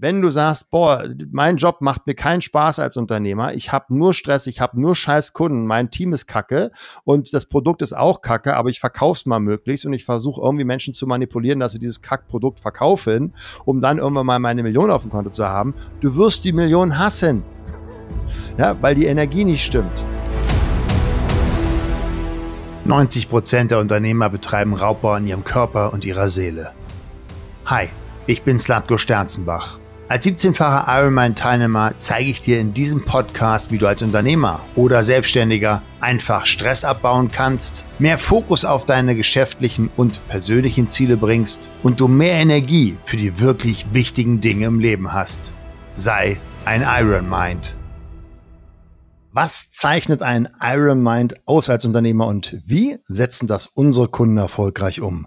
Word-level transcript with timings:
Wenn 0.00 0.22
du 0.22 0.30
sagst, 0.30 0.70
boah, 0.70 1.04
mein 1.32 1.56
Job 1.56 1.80
macht 1.80 2.06
mir 2.06 2.14
keinen 2.14 2.40
Spaß 2.40 2.78
als 2.78 2.96
Unternehmer, 2.96 3.54
ich 3.54 3.72
habe 3.72 3.92
nur 3.96 4.14
Stress, 4.14 4.46
ich 4.46 4.60
habe 4.60 4.80
nur 4.80 4.94
scheiß 4.94 5.32
Kunden, 5.32 5.66
mein 5.66 5.90
Team 5.90 6.12
ist 6.12 6.28
kacke 6.28 6.70
und 7.02 7.34
das 7.34 7.46
Produkt 7.46 7.82
ist 7.82 7.96
auch 7.96 8.22
kacke, 8.22 8.54
aber 8.54 8.70
ich 8.70 8.78
verkauf's 8.78 9.26
mal 9.26 9.40
möglichst 9.40 9.86
und 9.86 9.94
ich 9.94 10.04
versuche 10.04 10.40
irgendwie 10.40 10.64
Menschen 10.64 10.94
zu 10.94 11.08
manipulieren, 11.08 11.58
dass 11.58 11.72
sie 11.72 11.80
dieses 11.80 12.00
Kackprodukt 12.00 12.60
verkaufen, 12.60 13.34
um 13.64 13.80
dann 13.80 13.98
irgendwann 13.98 14.26
mal 14.26 14.38
meine 14.38 14.62
Million 14.62 14.92
auf 14.92 15.02
dem 15.02 15.10
Konto 15.10 15.30
zu 15.30 15.48
haben. 15.48 15.74
Du 16.00 16.14
wirst 16.14 16.44
die 16.44 16.52
Million 16.52 16.96
hassen. 16.96 17.42
Ja, 18.56 18.76
weil 18.80 18.94
die 18.96 19.06
Energie 19.06 19.44
nicht 19.44 19.64
stimmt. 19.64 20.04
90 22.84 23.28
Prozent 23.28 23.70
der 23.70 23.78
Unternehmer 23.78 24.28
betreiben 24.30 24.74
Raubbau 24.74 25.12
an 25.12 25.26
ihrem 25.26 25.44
Körper 25.44 25.92
und 25.92 26.04
ihrer 26.04 26.28
Seele. 26.28 26.72
Hi, 27.66 27.88
ich 28.26 28.42
bin 28.42 28.58
Slatko 28.58 28.98
Sternzenbach. 28.98 29.78
Als 30.10 30.24
17-facher 30.24 30.86
Ironman-Teilnehmer 30.88 31.92
zeige 31.98 32.30
ich 32.30 32.40
dir 32.40 32.60
in 32.60 32.72
diesem 32.72 33.04
Podcast, 33.04 33.70
wie 33.70 33.76
du 33.76 33.86
als 33.86 34.00
Unternehmer 34.00 34.60
oder 34.74 35.02
Selbstständiger 35.02 35.82
einfach 36.00 36.46
Stress 36.46 36.82
abbauen 36.82 37.30
kannst, 37.30 37.84
mehr 37.98 38.16
Fokus 38.16 38.64
auf 38.64 38.86
deine 38.86 39.14
geschäftlichen 39.14 39.90
und 39.98 40.26
persönlichen 40.28 40.88
Ziele 40.88 41.18
bringst 41.18 41.68
und 41.82 42.00
du 42.00 42.08
mehr 42.08 42.36
Energie 42.36 42.96
für 43.04 43.18
die 43.18 43.38
wirklich 43.38 43.84
wichtigen 43.92 44.40
Dinge 44.40 44.64
im 44.64 44.80
Leben 44.80 45.12
hast. 45.12 45.52
Sei 45.94 46.40
ein 46.64 46.86
Iron 46.88 47.28
Mind. 47.28 47.76
Was 49.30 49.70
zeichnet 49.70 50.22
ein 50.22 50.48
Iron 50.62 51.02
Mind 51.02 51.34
aus 51.44 51.68
als 51.68 51.84
Unternehmer 51.84 52.28
und 52.28 52.56
wie 52.64 52.96
setzen 53.04 53.46
das 53.46 53.66
unsere 53.66 54.08
Kunden 54.08 54.38
erfolgreich 54.38 55.02
um? 55.02 55.26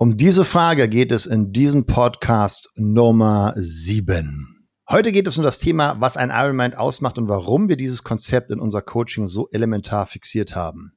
Um 0.00 0.16
diese 0.16 0.44
Frage 0.44 0.88
geht 0.88 1.10
es 1.10 1.26
in 1.26 1.52
diesem 1.52 1.84
Podcast 1.84 2.70
Nummer 2.76 3.52
7. 3.56 4.68
Heute 4.88 5.10
geht 5.10 5.26
es 5.26 5.38
um 5.38 5.42
das 5.42 5.58
Thema, 5.58 5.96
was 5.98 6.16
ein 6.16 6.30
Ironmind 6.30 6.78
ausmacht 6.78 7.18
und 7.18 7.26
warum 7.26 7.68
wir 7.68 7.76
dieses 7.76 8.04
Konzept 8.04 8.52
in 8.52 8.60
unser 8.60 8.80
Coaching 8.80 9.26
so 9.26 9.48
elementar 9.50 10.06
fixiert 10.06 10.54
haben. 10.54 10.92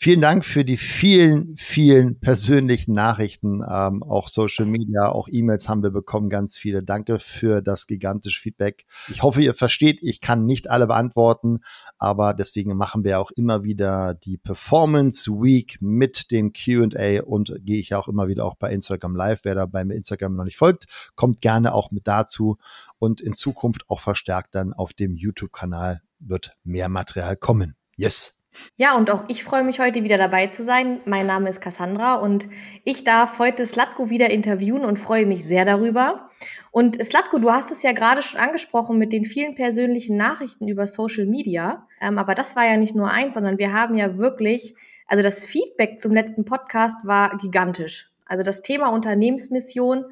Vielen 0.00 0.20
Dank 0.20 0.44
für 0.44 0.62
die 0.62 0.76
vielen, 0.76 1.56
vielen 1.56 2.20
persönlichen 2.20 2.92
Nachrichten, 2.92 3.62
ähm, 3.68 4.02
auch 4.02 4.28
Social 4.28 4.66
Media, 4.66 5.08
auch 5.08 5.26
E-Mails 5.28 5.68
haben 5.70 5.82
wir 5.82 5.90
bekommen, 5.90 6.28
ganz 6.28 6.58
viele. 6.58 6.82
Danke 6.82 7.18
für 7.18 7.62
das 7.62 7.86
gigantische 7.86 8.42
Feedback. 8.42 8.84
Ich 9.08 9.22
hoffe, 9.22 9.40
ihr 9.42 9.54
versteht, 9.54 10.00
ich 10.02 10.20
kann 10.20 10.44
nicht 10.44 10.70
alle 10.70 10.86
beantworten, 10.86 11.60
aber 11.98 12.32
deswegen 12.32 12.76
machen 12.76 13.04
wir 13.04 13.20
auch 13.20 13.30
immer 13.32 13.64
wieder 13.64 14.14
die 14.14 14.38
Performance 14.38 15.30
Week 15.30 15.78
mit 15.80 16.30
dem 16.30 16.52
Q&A 16.52 17.22
und 17.22 17.54
gehe 17.64 17.78
ich 17.78 17.94
auch 17.94 18.08
immer 18.08 18.28
wieder 18.28 18.44
auch 18.44 18.54
bei 18.54 18.72
Instagram 18.72 19.16
live. 19.16 19.40
Wer 19.42 19.56
da 19.56 19.66
bei 19.66 19.84
mir 19.84 19.94
Instagram 19.94 20.34
noch 20.34 20.44
nicht 20.44 20.56
folgt, 20.56 20.86
kommt 21.16 21.40
gerne 21.40 21.74
auch 21.74 21.90
mit 21.90 22.06
dazu 22.06 22.58
und 22.98 23.20
in 23.20 23.34
Zukunft 23.34 23.84
auch 23.88 24.00
verstärkt 24.00 24.54
dann 24.54 24.72
auf 24.72 24.92
dem 24.92 25.16
YouTube-Kanal 25.16 26.02
wird 26.20 26.56
mehr 26.64 26.88
Material 26.88 27.36
kommen. 27.36 27.74
Yes. 27.96 28.37
Ja, 28.76 28.96
und 28.96 29.10
auch 29.10 29.24
ich 29.28 29.44
freue 29.44 29.64
mich 29.64 29.80
heute 29.80 30.04
wieder 30.04 30.18
dabei 30.18 30.46
zu 30.46 30.62
sein. 30.62 31.00
Mein 31.04 31.26
Name 31.26 31.48
ist 31.48 31.60
Cassandra 31.60 32.14
und 32.14 32.48
ich 32.84 33.04
darf 33.04 33.38
heute 33.38 33.66
Slatko 33.66 34.10
wieder 34.10 34.30
interviewen 34.30 34.84
und 34.84 34.98
freue 34.98 35.26
mich 35.26 35.44
sehr 35.44 35.64
darüber. 35.64 36.30
Und 36.70 37.02
Slatko, 37.02 37.38
du 37.38 37.50
hast 37.50 37.72
es 37.72 37.82
ja 37.82 37.92
gerade 37.92 38.22
schon 38.22 38.40
angesprochen 38.40 38.98
mit 38.98 39.12
den 39.12 39.24
vielen 39.24 39.54
persönlichen 39.54 40.16
Nachrichten 40.16 40.68
über 40.68 40.86
Social 40.86 41.26
Media. 41.26 41.86
Ähm, 42.00 42.18
aber 42.18 42.34
das 42.34 42.56
war 42.56 42.66
ja 42.66 42.76
nicht 42.76 42.94
nur 42.94 43.10
eins, 43.10 43.34
sondern 43.34 43.58
wir 43.58 43.72
haben 43.72 43.96
ja 43.96 44.18
wirklich, 44.18 44.74
also 45.06 45.22
das 45.22 45.44
Feedback 45.44 46.00
zum 46.00 46.14
letzten 46.14 46.44
Podcast 46.44 47.06
war 47.06 47.36
gigantisch. 47.38 48.10
Also 48.26 48.42
das 48.42 48.62
Thema 48.62 48.88
Unternehmensmission 48.88 50.04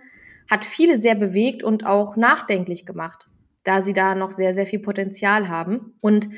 hat 0.51 0.65
viele 0.65 0.99
sehr 0.99 1.15
bewegt 1.15 1.63
und 1.63 1.85
auch 1.85 2.17
nachdenklich 2.17 2.87
gemacht, 2.87 3.29
da 3.65 3.83
sie 3.83 3.93
da 3.93 4.15
noch 4.15 4.31
sehr, 4.31 4.55
sehr 4.55 4.67
viel 4.67 4.79
Potenzial 4.79 5.49
haben. 5.49 5.95
Und 6.01 6.29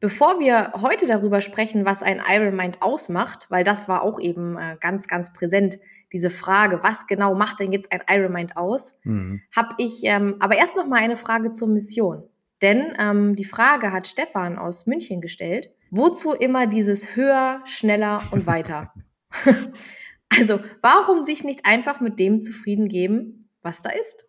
Bevor 0.00 0.38
wir 0.38 0.72
heute 0.80 1.06
darüber 1.06 1.40
sprechen, 1.40 1.84
was 1.84 2.02
ein 2.02 2.22
Iron 2.28 2.54
Mind 2.54 2.82
ausmacht, 2.82 3.46
weil 3.48 3.64
das 3.64 3.88
war 3.88 4.02
auch 4.02 4.20
eben 4.20 4.56
äh, 4.56 4.76
ganz, 4.80 5.08
ganz 5.08 5.32
präsent, 5.32 5.78
diese 6.12 6.30
Frage, 6.30 6.80
was 6.82 7.06
genau 7.06 7.34
macht 7.34 7.60
denn 7.60 7.72
jetzt 7.72 7.92
ein 7.92 8.02
Iron 8.08 8.32
Mind 8.32 8.56
aus, 8.56 8.98
mhm. 9.04 9.42
habe 9.54 9.74
ich 9.78 10.04
ähm, 10.04 10.36
aber 10.40 10.56
erst 10.56 10.76
noch 10.76 10.86
mal 10.86 11.00
eine 11.00 11.16
Frage 11.16 11.50
zur 11.50 11.68
Mission. 11.68 12.22
Denn 12.62 12.94
ähm, 12.98 13.36
die 13.36 13.44
Frage 13.44 13.92
hat 13.92 14.06
Stefan 14.06 14.58
aus 14.58 14.86
München 14.86 15.20
gestellt, 15.20 15.70
wozu 15.90 16.32
immer 16.32 16.66
dieses 16.66 17.14
höher, 17.14 17.60
schneller 17.64 18.22
und 18.30 18.46
weiter? 18.46 18.92
also 20.28 20.60
warum 20.80 21.22
sich 21.22 21.44
nicht 21.44 21.66
einfach 21.66 22.00
mit 22.00 22.18
dem 22.18 22.42
zufrieden 22.42 22.88
geben, 22.88 23.48
was 23.62 23.82
da 23.82 23.90
ist? 23.90 24.27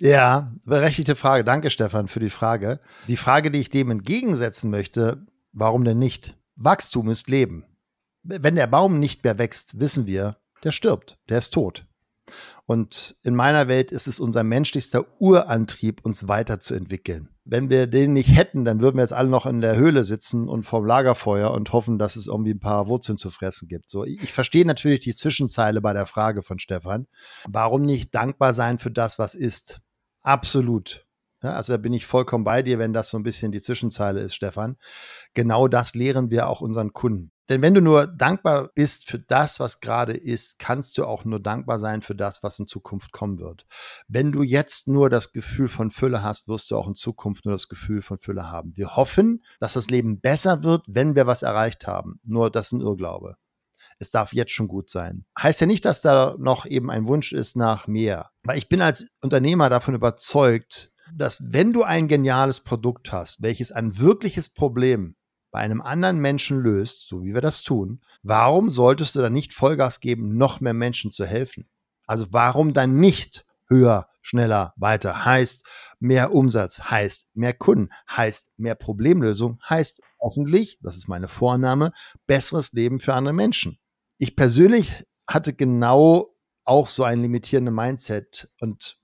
Ja, 0.00 0.52
berechtigte 0.64 1.16
Frage. 1.16 1.42
Danke, 1.42 1.70
Stefan, 1.70 2.06
für 2.06 2.20
die 2.20 2.30
Frage. 2.30 2.80
Die 3.08 3.16
Frage, 3.16 3.50
die 3.50 3.58
ich 3.58 3.70
dem 3.70 3.90
entgegensetzen 3.90 4.70
möchte, 4.70 5.26
warum 5.52 5.84
denn 5.84 5.98
nicht? 5.98 6.36
Wachstum 6.54 7.10
ist 7.10 7.28
Leben. 7.28 7.64
Wenn 8.22 8.56
der 8.56 8.66
Baum 8.68 9.00
nicht 9.00 9.24
mehr 9.24 9.38
wächst, 9.38 9.80
wissen 9.80 10.06
wir, 10.06 10.36
der 10.62 10.72
stirbt, 10.72 11.18
der 11.28 11.38
ist 11.38 11.50
tot. 11.52 11.84
Und 12.66 13.16
in 13.22 13.34
meiner 13.34 13.66
Welt 13.66 13.90
ist 13.90 14.06
es 14.06 14.20
unser 14.20 14.44
menschlichster 14.44 15.06
Urantrieb, 15.18 16.04
uns 16.04 16.28
weiterzuentwickeln. 16.28 17.30
Wenn 17.44 17.70
wir 17.70 17.86
den 17.86 18.12
nicht 18.12 18.36
hätten, 18.36 18.66
dann 18.66 18.82
würden 18.82 18.96
wir 18.96 19.02
jetzt 19.02 19.14
alle 19.14 19.30
noch 19.30 19.46
in 19.46 19.62
der 19.62 19.76
Höhle 19.76 20.04
sitzen 20.04 20.48
und 20.48 20.64
vorm 20.64 20.84
Lagerfeuer 20.84 21.50
und 21.50 21.72
hoffen, 21.72 21.98
dass 21.98 22.14
es 22.14 22.26
irgendwie 22.26 22.52
ein 22.52 22.60
paar 22.60 22.86
Wurzeln 22.86 23.16
zu 23.16 23.30
fressen 23.30 23.68
gibt. 23.68 23.88
So, 23.88 24.04
ich 24.04 24.34
verstehe 24.34 24.66
natürlich 24.66 25.00
die 25.00 25.14
Zwischenzeile 25.14 25.80
bei 25.80 25.94
der 25.94 26.04
Frage 26.04 26.42
von 26.42 26.58
Stefan. 26.58 27.06
Warum 27.48 27.86
nicht 27.86 28.14
dankbar 28.14 28.52
sein 28.52 28.78
für 28.78 28.90
das, 28.90 29.18
was 29.18 29.34
ist? 29.34 29.80
Absolut. 30.22 31.06
Ja, 31.42 31.52
also 31.52 31.72
da 31.72 31.76
bin 31.76 31.92
ich 31.92 32.04
vollkommen 32.04 32.44
bei 32.44 32.62
dir, 32.62 32.78
wenn 32.80 32.92
das 32.92 33.10
so 33.10 33.16
ein 33.16 33.22
bisschen 33.22 33.52
die 33.52 33.60
Zwischenzeile 33.60 34.20
ist, 34.20 34.34
Stefan. 34.34 34.76
Genau 35.34 35.68
das 35.68 35.94
lehren 35.94 36.30
wir 36.30 36.48
auch 36.48 36.60
unseren 36.60 36.92
Kunden. 36.92 37.30
Denn 37.48 37.62
wenn 37.62 37.74
du 37.74 37.80
nur 37.80 38.06
dankbar 38.06 38.70
bist 38.74 39.08
für 39.08 39.20
das, 39.20 39.58
was 39.58 39.80
gerade 39.80 40.12
ist, 40.12 40.58
kannst 40.58 40.98
du 40.98 41.04
auch 41.04 41.24
nur 41.24 41.40
dankbar 41.40 41.78
sein 41.78 42.02
für 42.02 42.14
das, 42.14 42.42
was 42.42 42.58
in 42.58 42.66
Zukunft 42.66 43.12
kommen 43.12 43.38
wird. 43.38 43.66
Wenn 44.06 44.32
du 44.32 44.42
jetzt 44.42 44.88
nur 44.88 45.08
das 45.08 45.32
Gefühl 45.32 45.68
von 45.68 45.90
Fülle 45.90 46.22
hast, 46.22 46.48
wirst 46.48 46.70
du 46.70 46.76
auch 46.76 46.88
in 46.88 46.94
Zukunft 46.94 47.46
nur 47.46 47.52
das 47.52 47.68
Gefühl 47.68 48.02
von 48.02 48.18
Fülle 48.18 48.50
haben. 48.50 48.76
Wir 48.76 48.96
hoffen, 48.96 49.44
dass 49.60 49.74
das 49.74 49.88
Leben 49.88 50.20
besser 50.20 50.62
wird, 50.62 50.84
wenn 50.88 51.14
wir 51.14 51.26
was 51.26 51.42
erreicht 51.42 51.86
haben. 51.86 52.20
Nur 52.24 52.50
das 52.50 52.66
ist 52.66 52.72
ein 52.72 52.80
Irrglaube 52.80 53.36
es 53.98 54.10
darf 54.10 54.32
jetzt 54.32 54.52
schon 54.52 54.68
gut 54.68 54.90
sein. 54.90 55.24
Heißt 55.38 55.60
ja 55.60 55.66
nicht, 55.66 55.84
dass 55.84 56.00
da 56.00 56.36
noch 56.38 56.66
eben 56.66 56.90
ein 56.90 57.06
Wunsch 57.08 57.32
ist 57.32 57.56
nach 57.56 57.86
mehr. 57.86 58.30
Weil 58.44 58.58
ich 58.58 58.68
bin 58.68 58.80
als 58.80 59.06
Unternehmer 59.20 59.70
davon 59.70 59.94
überzeugt, 59.94 60.92
dass 61.14 61.42
wenn 61.44 61.72
du 61.72 61.82
ein 61.82 62.08
geniales 62.08 62.60
Produkt 62.60 63.12
hast, 63.12 63.42
welches 63.42 63.72
ein 63.72 63.98
wirkliches 63.98 64.50
Problem 64.50 65.16
bei 65.50 65.60
einem 65.60 65.80
anderen 65.80 66.18
Menschen 66.18 66.60
löst, 66.60 67.08
so 67.08 67.24
wie 67.24 67.34
wir 67.34 67.40
das 67.40 67.62
tun, 67.62 68.02
warum 68.22 68.70
solltest 68.70 69.16
du 69.16 69.20
dann 69.20 69.32
nicht 69.32 69.54
Vollgas 69.54 70.00
geben, 70.00 70.36
noch 70.36 70.60
mehr 70.60 70.74
Menschen 70.74 71.10
zu 71.10 71.24
helfen? 71.24 71.68
Also 72.06 72.26
warum 72.30 72.74
dann 72.74 72.98
nicht 73.00 73.46
höher, 73.66 74.08
schneller, 74.20 74.74
weiter? 74.76 75.24
Heißt 75.24 75.66
mehr 75.98 76.32
Umsatz, 76.34 76.80
heißt 76.80 77.28
mehr 77.34 77.54
Kunden, 77.54 77.90
heißt 78.10 78.52
mehr 78.58 78.74
Problemlösung, 78.74 79.60
heißt 79.68 80.00
hoffentlich, 80.20 80.78
das 80.82 80.96
ist 80.96 81.08
meine 81.08 81.28
Vorname, 81.28 81.92
besseres 82.26 82.72
Leben 82.72 83.00
für 83.00 83.14
andere 83.14 83.34
Menschen 83.34 83.78
ich 84.18 84.36
persönlich 84.36 85.06
hatte 85.26 85.54
genau 85.54 86.34
auch 86.64 86.90
so 86.90 87.04
ein 87.04 87.22
limitierende 87.22 87.70
Mindset 87.70 88.48
und 88.60 89.00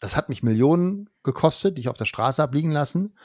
das 0.00 0.16
hat 0.16 0.28
mich 0.28 0.42
Millionen 0.42 1.08
gekostet, 1.22 1.76
die 1.76 1.82
ich 1.82 1.88
auf 1.88 1.96
der 1.96 2.04
Straße 2.04 2.42
habe 2.42 2.56
liegen 2.56 2.70
lassen. 2.70 3.16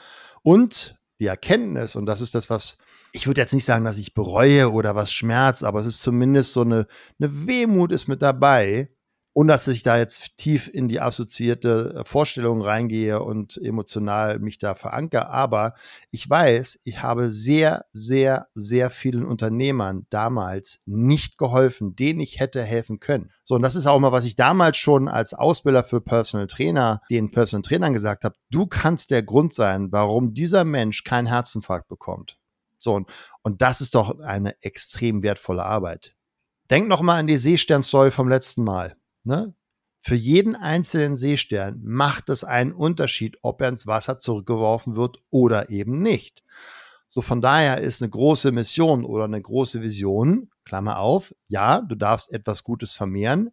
Und 0.42 0.98
die 1.18 1.26
Erkenntnis, 1.26 1.96
und 1.96 2.06
das 2.06 2.20
ist 2.20 2.34
das, 2.34 2.48
was 2.48 2.78
ich 3.12 3.26
würde 3.26 3.40
jetzt 3.40 3.52
nicht 3.52 3.64
sagen, 3.64 3.84
dass 3.84 3.98
ich 3.98 4.14
bereue 4.14 4.70
oder 4.70 4.94
was 4.94 5.12
schmerzt, 5.12 5.64
aber 5.64 5.80
es 5.80 5.86
ist 5.86 6.02
zumindest 6.02 6.52
so 6.52 6.62
eine, 6.62 6.86
eine 7.18 7.46
Wehmut 7.46 7.92
ist 7.92 8.08
mit 8.08 8.22
dabei, 8.22 8.88
ohne 9.40 9.54
dass 9.54 9.68
ich 9.68 9.82
da 9.82 9.96
jetzt 9.96 10.36
tief 10.36 10.68
in 10.70 10.86
die 10.88 11.00
assoziierte 11.00 11.94
äh, 12.00 12.04
Vorstellung 12.04 12.60
reingehe 12.60 13.22
und 13.22 13.56
emotional 13.56 14.38
mich 14.38 14.58
da 14.58 14.74
verankere. 14.74 15.30
Aber 15.30 15.76
ich 16.10 16.28
weiß, 16.28 16.80
ich 16.84 17.00
habe 17.00 17.30
sehr, 17.30 17.86
sehr, 17.90 18.48
sehr 18.52 18.90
vielen 18.90 19.24
Unternehmern 19.24 20.06
damals 20.10 20.82
nicht 20.84 21.38
geholfen, 21.38 21.96
denen 21.96 22.20
ich 22.20 22.38
hätte 22.38 22.62
helfen 22.62 23.00
können. 23.00 23.30
So, 23.44 23.54
und 23.54 23.62
das 23.62 23.76
ist 23.76 23.86
auch 23.86 23.98
mal, 23.98 24.12
was 24.12 24.26
ich 24.26 24.36
damals 24.36 24.76
schon 24.76 25.08
als 25.08 25.32
Ausbilder 25.32 25.84
für 25.84 26.02
Personal 26.02 26.46
Trainer 26.46 27.00
den 27.10 27.30
Personal 27.30 27.62
Trainern 27.62 27.94
gesagt 27.94 28.24
habe. 28.24 28.34
Du 28.50 28.66
kannst 28.66 29.10
der 29.10 29.22
Grund 29.22 29.54
sein, 29.54 29.90
warum 29.90 30.34
dieser 30.34 30.64
Mensch 30.64 31.02
keinen 31.02 31.28
Herzinfarkt 31.28 31.88
bekommt. 31.88 32.36
So, 32.78 32.92
und, 32.92 33.08
und 33.40 33.62
das 33.62 33.80
ist 33.80 33.94
doch 33.94 34.20
eine 34.20 34.62
extrem 34.62 35.22
wertvolle 35.22 35.64
Arbeit. 35.64 36.14
Denk 36.68 36.88
noch 36.88 37.00
mal 37.00 37.18
an 37.18 37.26
die 37.26 37.38
Seestern-Story 37.38 38.10
vom 38.10 38.28
letzten 38.28 38.64
Mal. 38.64 38.99
Ne? 39.24 39.54
Für 40.00 40.14
jeden 40.14 40.56
einzelnen 40.56 41.16
Seestern 41.16 41.80
macht 41.82 42.30
es 42.30 42.42
einen 42.42 42.72
Unterschied, 42.72 43.36
ob 43.42 43.60
er 43.60 43.68
ins 43.68 43.86
Wasser 43.86 44.18
zurückgeworfen 44.18 44.96
wird 44.96 45.18
oder 45.30 45.68
eben 45.70 46.02
nicht. 46.02 46.42
So 47.06 47.22
von 47.22 47.42
daher 47.42 47.78
ist 47.78 48.02
eine 48.02 48.10
große 48.10 48.52
Mission 48.52 49.04
oder 49.04 49.24
eine 49.24 49.42
große 49.42 49.82
Vision, 49.82 50.50
Klammer 50.64 51.00
auf, 51.00 51.34
ja, 51.48 51.80
du 51.80 51.96
darfst 51.96 52.32
etwas 52.32 52.62
Gutes 52.62 52.94
vermehren, 52.94 53.50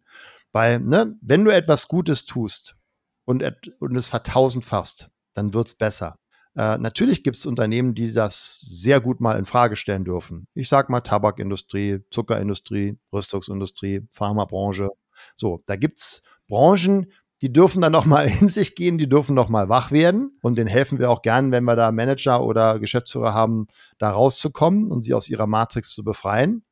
weil, 0.52 0.78
ne, 0.78 1.16
wenn 1.20 1.44
du 1.44 1.52
etwas 1.52 1.88
Gutes 1.88 2.24
tust 2.24 2.76
und, 3.24 3.44
und 3.80 3.96
es 3.96 4.08
vertausendfachst, 4.08 5.10
dann 5.34 5.52
wird's 5.52 5.74
besser. 5.74 6.16
Äh, 6.56 6.78
natürlich 6.78 7.22
gibt 7.22 7.36
es 7.36 7.46
Unternehmen, 7.46 7.94
die 7.94 8.12
das 8.12 8.60
sehr 8.60 9.00
gut 9.00 9.20
mal 9.20 9.38
in 9.38 9.44
Frage 9.44 9.76
stellen 9.76 10.04
dürfen. 10.04 10.46
Ich 10.54 10.68
sag 10.68 10.88
mal 10.88 11.00
Tabakindustrie, 11.00 12.00
Zuckerindustrie, 12.10 12.98
Rüstungsindustrie, 13.12 14.06
Pharmabranche. 14.12 14.88
So, 15.34 15.62
da 15.66 15.76
gibt's 15.76 16.22
Branchen, 16.48 17.12
die 17.40 17.52
dürfen 17.52 17.80
dann 17.80 17.92
noch 17.92 18.04
mal 18.04 18.28
in 18.40 18.48
sich 18.48 18.74
gehen, 18.74 18.98
die 18.98 19.08
dürfen 19.08 19.34
noch 19.34 19.48
mal 19.48 19.68
wach 19.68 19.90
werden 19.90 20.38
und 20.42 20.56
denen 20.56 20.68
helfen 20.68 20.98
wir 20.98 21.10
auch 21.10 21.22
gern, 21.22 21.52
wenn 21.52 21.64
wir 21.64 21.76
da 21.76 21.92
Manager 21.92 22.44
oder 22.44 22.78
Geschäftsführer 22.78 23.34
haben, 23.34 23.66
da 23.98 24.10
rauszukommen 24.10 24.90
und 24.90 25.02
sie 25.02 25.14
aus 25.14 25.28
ihrer 25.28 25.46
Matrix 25.46 25.94
zu 25.94 26.04
befreien. 26.04 26.64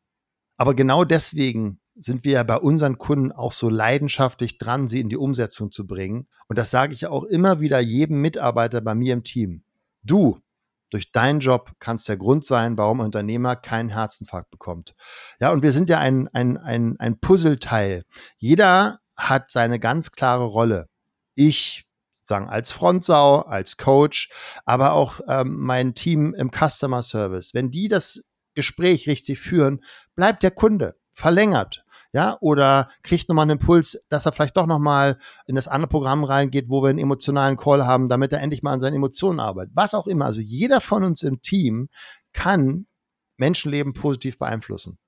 Aber 0.56 0.74
genau 0.74 1.04
deswegen 1.04 1.80
sind 1.98 2.24
wir 2.24 2.32
ja 2.32 2.42
bei 2.42 2.56
unseren 2.58 2.98
Kunden 2.98 3.32
auch 3.32 3.52
so 3.52 3.70
leidenschaftlich 3.70 4.58
dran, 4.58 4.88
sie 4.88 5.00
in 5.00 5.08
die 5.08 5.16
Umsetzung 5.16 5.70
zu 5.70 5.86
bringen. 5.86 6.26
Und 6.46 6.58
das 6.58 6.70
sage 6.70 6.92
ich 6.92 7.06
auch 7.06 7.24
immer 7.24 7.60
wieder 7.60 7.80
jedem 7.80 8.20
Mitarbeiter 8.20 8.80
bei 8.80 8.94
mir 8.94 9.14
im 9.14 9.24
Team. 9.24 9.62
Du, 10.02 10.38
durch 10.90 11.12
deinen 11.12 11.40
Job 11.40 11.72
kannst 11.78 12.08
der 12.08 12.16
Grund 12.16 12.44
sein, 12.44 12.78
warum 12.78 13.00
ein 13.00 13.06
Unternehmer 13.06 13.56
keinen 13.56 13.88
Herzinfarkt 13.88 14.50
bekommt. 14.50 14.94
Ja, 15.40 15.50
und 15.52 15.62
wir 15.62 15.72
sind 15.72 15.90
ja 15.90 15.98
ein, 15.98 16.28
ein, 16.28 16.56
ein, 16.56 16.96
ein 16.98 17.18
Puzzleteil. 17.18 18.04
Jeder 18.36 19.00
hat 19.16 19.50
seine 19.50 19.78
ganz 19.80 20.12
klare 20.12 20.44
Rolle. 20.44 20.88
Ich, 21.34 21.86
sagen, 22.22 22.48
als 22.48 22.72
Frontsau, 22.72 23.40
als 23.40 23.76
Coach, 23.76 24.30
aber 24.64 24.92
auch 24.92 25.20
ähm, 25.28 25.56
mein 25.58 25.94
Team 25.94 26.34
im 26.34 26.50
Customer 26.50 27.02
Service. 27.02 27.54
Wenn 27.54 27.70
die 27.70 27.88
das 27.88 28.24
Gespräch 28.54 29.06
richtig 29.06 29.38
führen, 29.38 29.84
bleibt 30.14 30.42
der 30.42 30.50
Kunde 30.50 30.96
verlängert. 31.12 31.84
Ja, 32.16 32.38
oder 32.40 32.88
kriegt 33.02 33.28
nochmal 33.28 33.42
einen 33.42 33.58
Impuls, 33.58 34.02
dass 34.08 34.24
er 34.24 34.32
vielleicht 34.32 34.56
doch 34.56 34.64
nochmal 34.64 35.18
in 35.44 35.54
das 35.54 35.68
andere 35.68 35.90
Programm 35.90 36.24
reingeht, 36.24 36.70
wo 36.70 36.82
wir 36.82 36.88
einen 36.88 36.98
emotionalen 36.98 37.58
Call 37.58 37.84
haben, 37.84 38.08
damit 38.08 38.32
er 38.32 38.40
endlich 38.40 38.62
mal 38.62 38.72
an 38.72 38.80
seinen 38.80 38.94
Emotionen 38.94 39.38
arbeitet. 39.38 39.74
Was 39.76 39.92
auch 39.92 40.06
immer. 40.06 40.24
Also 40.24 40.40
jeder 40.40 40.80
von 40.80 41.04
uns 41.04 41.22
im 41.22 41.42
Team 41.42 41.90
kann 42.32 42.86
Menschenleben 43.36 43.92
positiv 43.92 44.38
beeinflussen. 44.38 44.98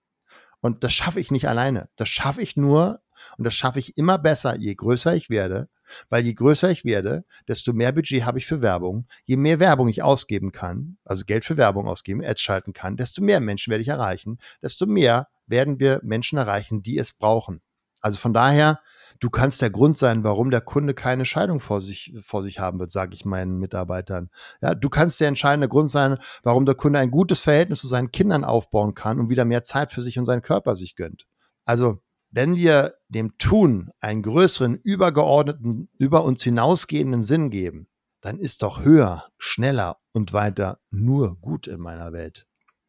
Und 0.61 0.85
das 0.85 0.93
schaffe 0.93 1.19
ich 1.19 1.31
nicht 1.31 1.49
alleine. 1.49 1.89
Das 1.97 2.11
schaffe 2.11 2.43
ich 2.43 2.59
nur 2.59 3.01
und 3.39 3.45
das 3.45 3.55
schaffe 3.55 3.79
ich 3.79 3.97
immer 3.97 4.19
besser, 4.19 4.55
je 4.57 4.75
größer 4.75 5.15
ich 5.15 5.31
werde. 5.31 5.71
Weil 6.09 6.25
je 6.25 6.35
größer 6.35 6.71
ich 6.71 6.85
werde, 6.85 7.25
desto 7.47 7.73
mehr 7.73 7.93
Budget 7.93 8.25
habe 8.25 8.39
ich 8.39 8.47
für 8.47 8.61
Werbung. 8.61 9.07
Je 9.25 9.37
mehr 9.37 9.61
Werbung 9.61 9.89
ich 9.89 10.03
ausgeben 10.03 10.53
kann, 10.53 10.99
also 11.05 11.25
Geld 11.25 11.45
für 11.45 11.57
Werbung 11.57 11.87
ausgeben, 11.87 12.25
Ads 12.25 12.41
schalten 12.41 12.73
kann, 12.73 12.97
desto 12.97 13.23
mehr 13.23 13.41
Menschen 13.41 13.71
werde 13.71 13.83
ich 13.83 13.89
erreichen, 13.89 14.39
desto 14.63 14.87
mehr 14.87 15.29
werden 15.47 15.81
wir 15.81 16.01
Menschen 16.03 16.39
erreichen, 16.39 16.83
die 16.83 16.99
es 16.99 17.13
brauchen. 17.13 17.61
Also 18.01 18.19
von 18.19 18.33
daher, 18.33 18.81
du 19.21 19.31
kannst 19.31 19.61
der 19.63 19.71
Grund 19.71 19.99
sein, 19.99 20.23
warum 20.25 20.51
der 20.51 20.61
Kunde 20.61 20.95
keine 20.95 21.25
Scheidung 21.25 21.61
vor 21.61 21.81
sich, 21.81 22.15
vor 22.23 22.43
sich 22.43 22.61
haben 22.61 22.79
wird, 22.79 22.93
sage 22.93 23.15
ich 23.15 23.25
meinen 23.25 23.59
Mitarbeitern. 23.59 24.31
Ja, 24.61 24.75
du 24.75 24.89
kannst 24.89 25.21
der 25.21 25.29
entscheidende 25.29 25.69
Grund 25.69 25.91
sein, 25.91 26.19
warum 26.43 26.67
der 26.67 26.75
Kunde 26.75 26.99
ein 26.99 27.11
gutes 27.11 27.41
Verhältnis 27.41 27.81
zu 27.81 27.89
seinen 27.89 28.13
Kindern 28.13 28.45
aufbauen 28.45 28.95
kann 28.95 29.19
und 29.19 29.29
wieder 29.29 29.45
mehr 29.45 29.65
Zeit 29.65 29.91
für 29.91 30.03
sich 30.03 30.19
und 30.19 30.27
seinen 30.27 30.43
Körper 30.43 30.77
sich 30.77 30.95
gönnt. 30.95 31.27
Also 31.65 32.01
wenn 32.31 32.57
wir 32.57 32.95
dem 33.09 33.39
Tun 33.39 33.91
einen 34.01 34.23
größeren, 34.23 34.77
übergeordneten, 34.77 35.89
über 35.99 36.25
uns 36.25 36.43
hinausgehenden 36.43 37.23
Sinn 37.23 37.51
geben, 37.51 37.89
dann 38.21 38.39
ist 38.39 38.63
doch 38.63 38.81
höher, 38.81 39.27
schneller 39.39 39.99
und 40.13 40.33
weiter 40.33 40.81
nur 40.91 41.37
gut 41.41 41.67
in 41.67 41.81
meiner 41.81 42.13
Welt. 42.13 42.47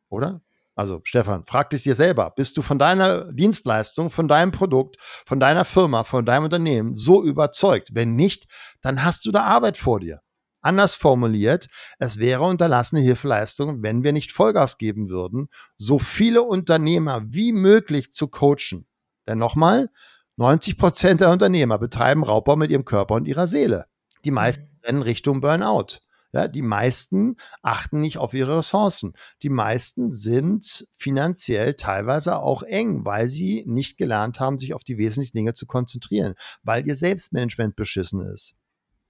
Oder? 0.10 0.42
Also, 0.76 1.02
Stefan, 1.04 1.44
frag 1.46 1.70
dich 1.72 1.84
dir 1.84 1.96
selber, 1.96 2.32
bist 2.36 2.56
du 2.56 2.62
von 2.62 2.80
deiner 2.80 3.32
Dienstleistung, 3.34 4.10
von 4.10 4.28
deinem 4.28 4.52
Produkt, 4.52 4.96
von 5.26 5.40
deiner 5.40 5.66
Firma, 5.66 6.04
von 6.06 6.26
deinem 6.26 6.46
Unternehmen 6.46 6.96
so 6.96 7.22
überzeugt? 7.22 7.90
Wenn 7.94 8.16
nicht, 8.16 8.48
dann 8.82 9.04
hast 9.04 9.26
du 9.26 9.32
da 9.32 9.44
Arbeit 9.44 9.78
vor 9.78 10.00
dir. 10.00 10.22
Anders 10.62 10.94
formuliert, 10.94 11.68
es 12.00 12.18
wäre 12.18 12.44
unterlassene 12.44 13.02
Hilfeleistung, 13.02 13.82
wenn 13.82 14.04
wir 14.04 14.12
nicht 14.12 14.32
Vollgas 14.32 14.78
geben 14.78 15.10
würden, 15.10 15.50
so 15.78 16.00
viele 16.00 16.44
Unternehmer 16.44 17.24
wie 17.26 17.54
möglich 17.54 18.12
zu 18.12 18.28
coachen. 18.28 18.86
Denn 19.30 19.38
nochmal, 19.38 19.90
90 20.38 20.78
Prozent 20.78 21.22
der 21.22 21.30
Unternehmer 21.30 21.78
betreiben 21.78 22.24
Raubbau 22.24 22.56
mit 22.56 22.72
ihrem 22.72 22.84
Körper 22.84 23.14
und 23.14 23.28
ihrer 23.28 23.48
Seele. 23.48 23.86
Die 24.26 24.32
meisten 24.32 24.64
mhm. 24.64 24.80
rennen 24.84 25.02
Richtung 25.04 25.40
Burnout. 25.40 26.00
Ja, 26.32 26.48
die 26.48 26.62
meisten 26.62 27.38
achten 27.62 28.02
nicht 28.02 28.18
auf 28.18 28.34
ihre 28.34 28.58
Ressourcen. 28.58 29.14
Die 29.42 29.50
meisten 29.50 30.12
sind 30.12 30.88
finanziell 30.96 31.76
teilweise 31.76 32.38
auch 32.38 32.62
eng, 32.64 33.06
weil 33.06 33.30
sie 33.30 33.64
nicht 33.68 33.98
gelernt 33.98 34.40
haben, 34.40 34.60
sich 34.60 34.74
auf 34.74 34.84
die 34.84 34.98
wesentlichen 34.98 35.38
Dinge 35.38 35.54
zu 35.54 35.66
konzentrieren, 35.66 36.36
weil 36.62 36.88
ihr 36.88 36.96
Selbstmanagement 36.96 37.76
beschissen 37.76 38.22
ist. 38.22 38.56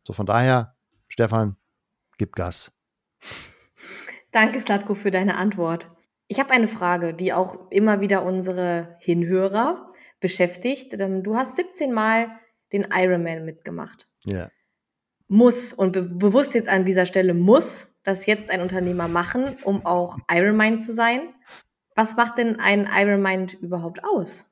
So 0.05 0.13
von 0.13 0.25
daher, 0.25 0.75
Stefan, 1.07 1.57
gib 2.17 2.35
Gas. 2.35 2.73
Danke, 4.31 4.59
Slatko, 4.59 4.95
für 4.95 5.11
deine 5.11 5.37
Antwort. 5.37 5.89
Ich 6.27 6.39
habe 6.39 6.51
eine 6.51 6.67
Frage, 6.67 7.13
die 7.13 7.33
auch 7.33 7.69
immer 7.69 8.01
wieder 8.01 8.23
unsere 8.23 8.95
Hinhörer 8.99 9.89
beschäftigt. 10.19 10.99
Ähm, 10.99 11.23
du 11.23 11.35
hast 11.35 11.55
17 11.55 11.91
Mal 11.91 12.29
den 12.71 12.87
Ironman 12.91 13.45
mitgemacht. 13.45 14.07
Ja 14.25 14.49
muss 15.29 15.73
und 15.73 15.93
be 15.93 16.01
bewusst 16.01 16.53
jetzt 16.55 16.67
an 16.67 16.85
dieser 16.85 17.05
Stelle 17.05 17.33
muss 17.33 17.87
das 18.03 18.25
jetzt 18.25 18.49
ein 18.49 18.61
Unternehmer 18.61 19.07
machen, 19.07 19.55
um 19.63 19.85
auch 19.85 20.17
Ironmind 20.29 20.83
zu 20.83 20.93
sein. 20.93 21.21
Was 21.95 22.15
macht 22.15 22.37
denn 22.37 22.59
ein 22.59 22.89
Ironmind 22.91 23.53
überhaupt 23.53 24.03
aus? 24.03 24.45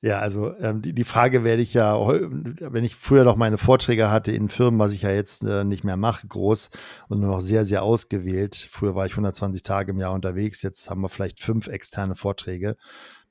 Ja, 0.00 0.18
also 0.18 0.54
ähm, 0.58 0.82
die, 0.82 0.92
die 0.92 1.04
Frage 1.04 1.44
werde 1.44 1.62
ich 1.62 1.72
ja, 1.72 1.96
wenn 1.98 2.84
ich 2.84 2.94
früher 2.94 3.24
noch 3.24 3.36
meine 3.36 3.56
Vorträge 3.56 4.10
hatte 4.10 4.32
in 4.32 4.50
Firmen, 4.50 4.78
was 4.78 4.92
ich 4.92 5.02
ja 5.02 5.10
jetzt 5.10 5.42
äh, 5.42 5.64
nicht 5.64 5.82
mehr 5.82 5.96
mache, 5.96 6.28
groß 6.28 6.70
und 7.08 7.20
nur 7.20 7.30
noch 7.30 7.40
sehr, 7.40 7.64
sehr 7.64 7.82
ausgewählt. 7.82 8.68
Früher 8.70 8.94
war 8.94 9.06
ich 9.06 9.12
120 9.12 9.62
Tage 9.62 9.92
im 9.92 9.98
Jahr 9.98 10.12
unterwegs, 10.12 10.62
jetzt 10.62 10.90
haben 10.90 11.00
wir 11.00 11.08
vielleicht 11.08 11.40
fünf 11.40 11.68
externe 11.68 12.16
Vorträge 12.16 12.76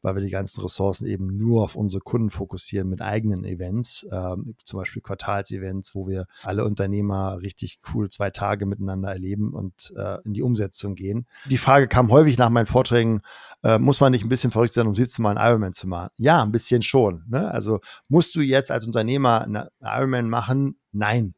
weil 0.04 0.16
wir 0.16 0.22
die 0.22 0.30
ganzen 0.30 0.62
Ressourcen 0.62 1.08
eben 1.08 1.38
nur 1.38 1.64
auf 1.64 1.76
unsere 1.76 2.02
Kunden 2.02 2.30
fokussieren 2.30 2.90
mit 2.90 3.02
eigenen 3.02 3.44
Events, 3.46 4.06
ähm, 4.12 4.56
zum 4.64 4.80
Beispiel 4.80 5.02
Quartalsevents, 5.02 5.96
wo 5.96 6.08
wir 6.08 6.28
alle 6.44 6.66
Unternehmer 6.66 7.40
richtig 7.42 7.80
cool 7.94 8.10
zwei 8.10 8.30
Tage 8.30 8.68
miteinander 8.68 9.10
erleben 9.10 9.54
und 9.54 9.94
äh, 9.98 10.18
in 10.24 10.34
die 10.34 10.44
Umsetzung 10.44 10.94
gehen. 10.94 11.26
Die 11.46 11.58
Frage 11.58 11.88
kam 11.88 12.12
häufig 12.12 12.38
nach 12.38 12.50
meinen 12.50 12.68
Vorträgen, 12.68 13.22
äh, 13.64 13.80
muss 13.80 14.02
man 14.02 14.12
nicht 14.12 14.24
ein 14.24 14.30
bisschen 14.30 14.52
verrückt 14.52 14.74
sein, 14.74 14.88
um 14.88 14.96
17 14.96 15.24
Mal 15.24 15.38
einen 15.38 15.50
Ironman 15.50 15.74
zu 15.74 15.88
machen? 15.88 16.10
Ja, 16.18 16.44
ein 16.44 16.52
bisschen 16.52 16.84
schon. 16.84 17.24
Ne? 17.30 17.50
Also 17.50 17.80
musst 18.10 18.36
du 18.36 18.42
jetzt 18.42 18.72
als 18.72 18.86
Unternehmer 18.86 19.42
einen 19.42 19.68
Ironman 19.82 20.30
machen? 20.30 20.78
Nein, 20.92 21.34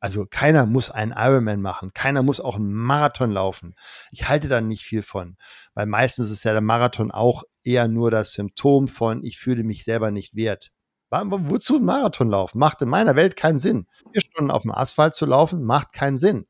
also 0.00 0.26
keiner 0.26 0.66
muss 0.66 0.90
einen 0.90 1.12
Ironman 1.16 1.60
machen, 1.60 1.92
keiner 1.92 2.22
muss 2.22 2.40
auch 2.40 2.56
einen 2.56 2.74
Marathon 2.74 3.30
laufen. 3.32 3.74
Ich 4.10 4.28
halte 4.28 4.48
da 4.48 4.60
nicht 4.60 4.82
viel 4.82 5.02
von, 5.02 5.36
weil 5.74 5.86
meistens 5.86 6.30
ist 6.30 6.44
ja 6.44 6.52
der 6.52 6.60
Marathon 6.60 7.10
auch 7.10 7.44
eher 7.64 7.88
nur 7.88 8.10
das 8.10 8.32
Symptom 8.32 8.88
von, 8.88 9.24
ich 9.24 9.38
fühle 9.38 9.64
mich 9.64 9.84
selber 9.84 10.10
nicht 10.10 10.34
wert. 10.34 10.70
Wozu 11.10 11.76
ein 11.76 11.84
Marathon 11.84 12.28
laufen? 12.28 12.58
Macht 12.58 12.82
in 12.82 12.88
meiner 12.88 13.16
Welt 13.16 13.36
keinen 13.36 13.58
Sinn. 13.58 13.86
Vier 14.12 14.22
Stunden 14.22 14.50
auf 14.50 14.62
dem 14.62 14.72
Asphalt 14.72 15.14
zu 15.14 15.24
laufen, 15.24 15.62
macht 15.62 15.92
keinen 15.92 16.18
Sinn. 16.18 16.46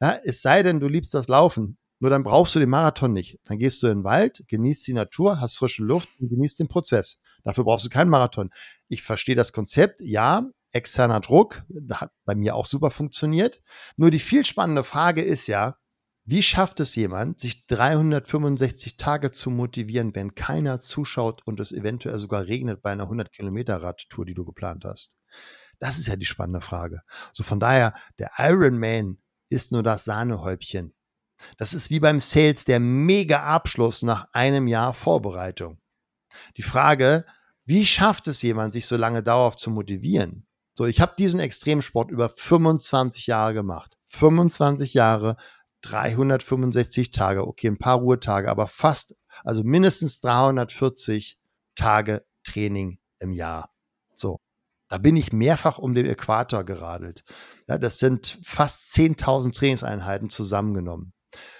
Ja, 0.00 0.18
es 0.24 0.42
sei 0.42 0.62
denn, 0.62 0.80
du 0.80 0.88
liebst 0.88 1.14
das 1.14 1.28
Laufen. 1.28 1.78
Nur 2.00 2.10
dann 2.10 2.22
brauchst 2.22 2.54
du 2.54 2.58
den 2.58 2.70
Marathon 2.70 3.12
nicht. 3.12 3.38
Dann 3.44 3.58
gehst 3.58 3.82
du 3.82 3.86
in 3.86 3.98
den 3.98 4.04
Wald, 4.04 4.42
genießt 4.48 4.86
die 4.86 4.94
Natur, 4.94 5.40
hast 5.40 5.58
frische 5.58 5.84
Luft 5.84 6.08
und 6.18 6.28
genießt 6.28 6.58
den 6.58 6.68
Prozess. 6.68 7.20
Dafür 7.44 7.64
brauchst 7.64 7.84
du 7.84 7.90
keinen 7.90 8.10
Marathon. 8.10 8.50
Ich 8.88 9.02
verstehe 9.02 9.36
das 9.36 9.52
Konzept, 9.52 10.00
ja, 10.00 10.46
externer 10.72 11.20
Druck, 11.20 11.62
hat 11.90 12.12
bei 12.24 12.34
mir 12.34 12.54
auch 12.54 12.66
super 12.66 12.90
funktioniert. 12.90 13.62
Nur 13.96 14.10
die 14.10 14.18
viel 14.18 14.44
spannende 14.44 14.84
Frage 14.84 15.22
ist 15.22 15.46
ja, 15.46 15.76
wie 16.24 16.42
schafft 16.42 16.78
es 16.80 16.94
jemand, 16.94 17.40
sich 17.40 17.66
365 17.66 18.96
Tage 18.96 19.30
zu 19.30 19.50
motivieren, 19.50 20.14
wenn 20.14 20.34
keiner 20.34 20.78
zuschaut 20.78 21.42
und 21.44 21.58
es 21.58 21.72
eventuell 21.72 22.18
sogar 22.18 22.46
regnet 22.46 22.82
bei 22.82 22.92
einer 22.92 23.04
100 23.04 23.32
Kilometer 23.32 23.82
Radtour, 23.82 24.26
die 24.26 24.34
du 24.34 24.44
geplant 24.44 24.84
hast? 24.84 25.16
Das 25.80 25.98
ist 25.98 26.08
ja 26.08 26.16
die 26.16 26.26
spannende 26.26 26.60
Frage. 26.60 27.02
So 27.32 27.42
von 27.42 27.58
daher, 27.58 27.94
der 28.18 28.30
Ironman 28.36 29.18
ist 29.48 29.72
nur 29.72 29.82
das 29.82 30.04
Sahnehäubchen. 30.04 30.94
Das 31.56 31.72
ist 31.74 31.90
wie 31.90 32.00
beim 32.00 32.20
Sales 32.20 32.66
der 32.66 32.80
mega 32.80 33.42
Abschluss 33.42 34.02
nach 34.02 34.28
einem 34.32 34.68
Jahr 34.68 34.92
Vorbereitung. 34.92 35.80
Die 36.56 36.62
Frage, 36.62 37.24
wie 37.64 37.86
schafft 37.86 38.28
es 38.28 38.42
jemand, 38.42 38.72
sich 38.72 38.86
so 38.86 38.96
lange 38.96 39.22
dauerhaft 39.22 39.58
zu 39.58 39.70
motivieren? 39.70 40.46
So, 40.80 40.86
ich 40.86 41.02
habe 41.02 41.12
diesen 41.18 41.40
Extremsport 41.40 42.10
über 42.10 42.30
25 42.30 43.26
Jahre 43.26 43.52
gemacht. 43.52 43.98
25 44.04 44.94
Jahre, 44.94 45.36
365 45.82 47.10
Tage, 47.10 47.46
okay, 47.46 47.66
ein 47.66 47.76
paar 47.76 47.98
Ruhetage, 47.98 48.48
aber 48.48 48.66
fast, 48.66 49.14
also 49.44 49.62
mindestens 49.62 50.20
340 50.20 51.38
Tage 51.74 52.24
Training 52.44 52.98
im 53.18 53.34
Jahr. 53.34 53.74
So. 54.14 54.38
Da 54.88 54.96
bin 54.96 55.16
ich 55.16 55.34
mehrfach 55.34 55.76
um 55.76 55.92
den 55.92 56.06
Äquator 56.06 56.64
geradelt. 56.64 57.24
Ja, 57.68 57.76
das 57.76 57.98
sind 57.98 58.38
fast 58.42 58.94
10.000 58.94 59.52
Trainingseinheiten 59.52 60.30
zusammengenommen. 60.30 61.12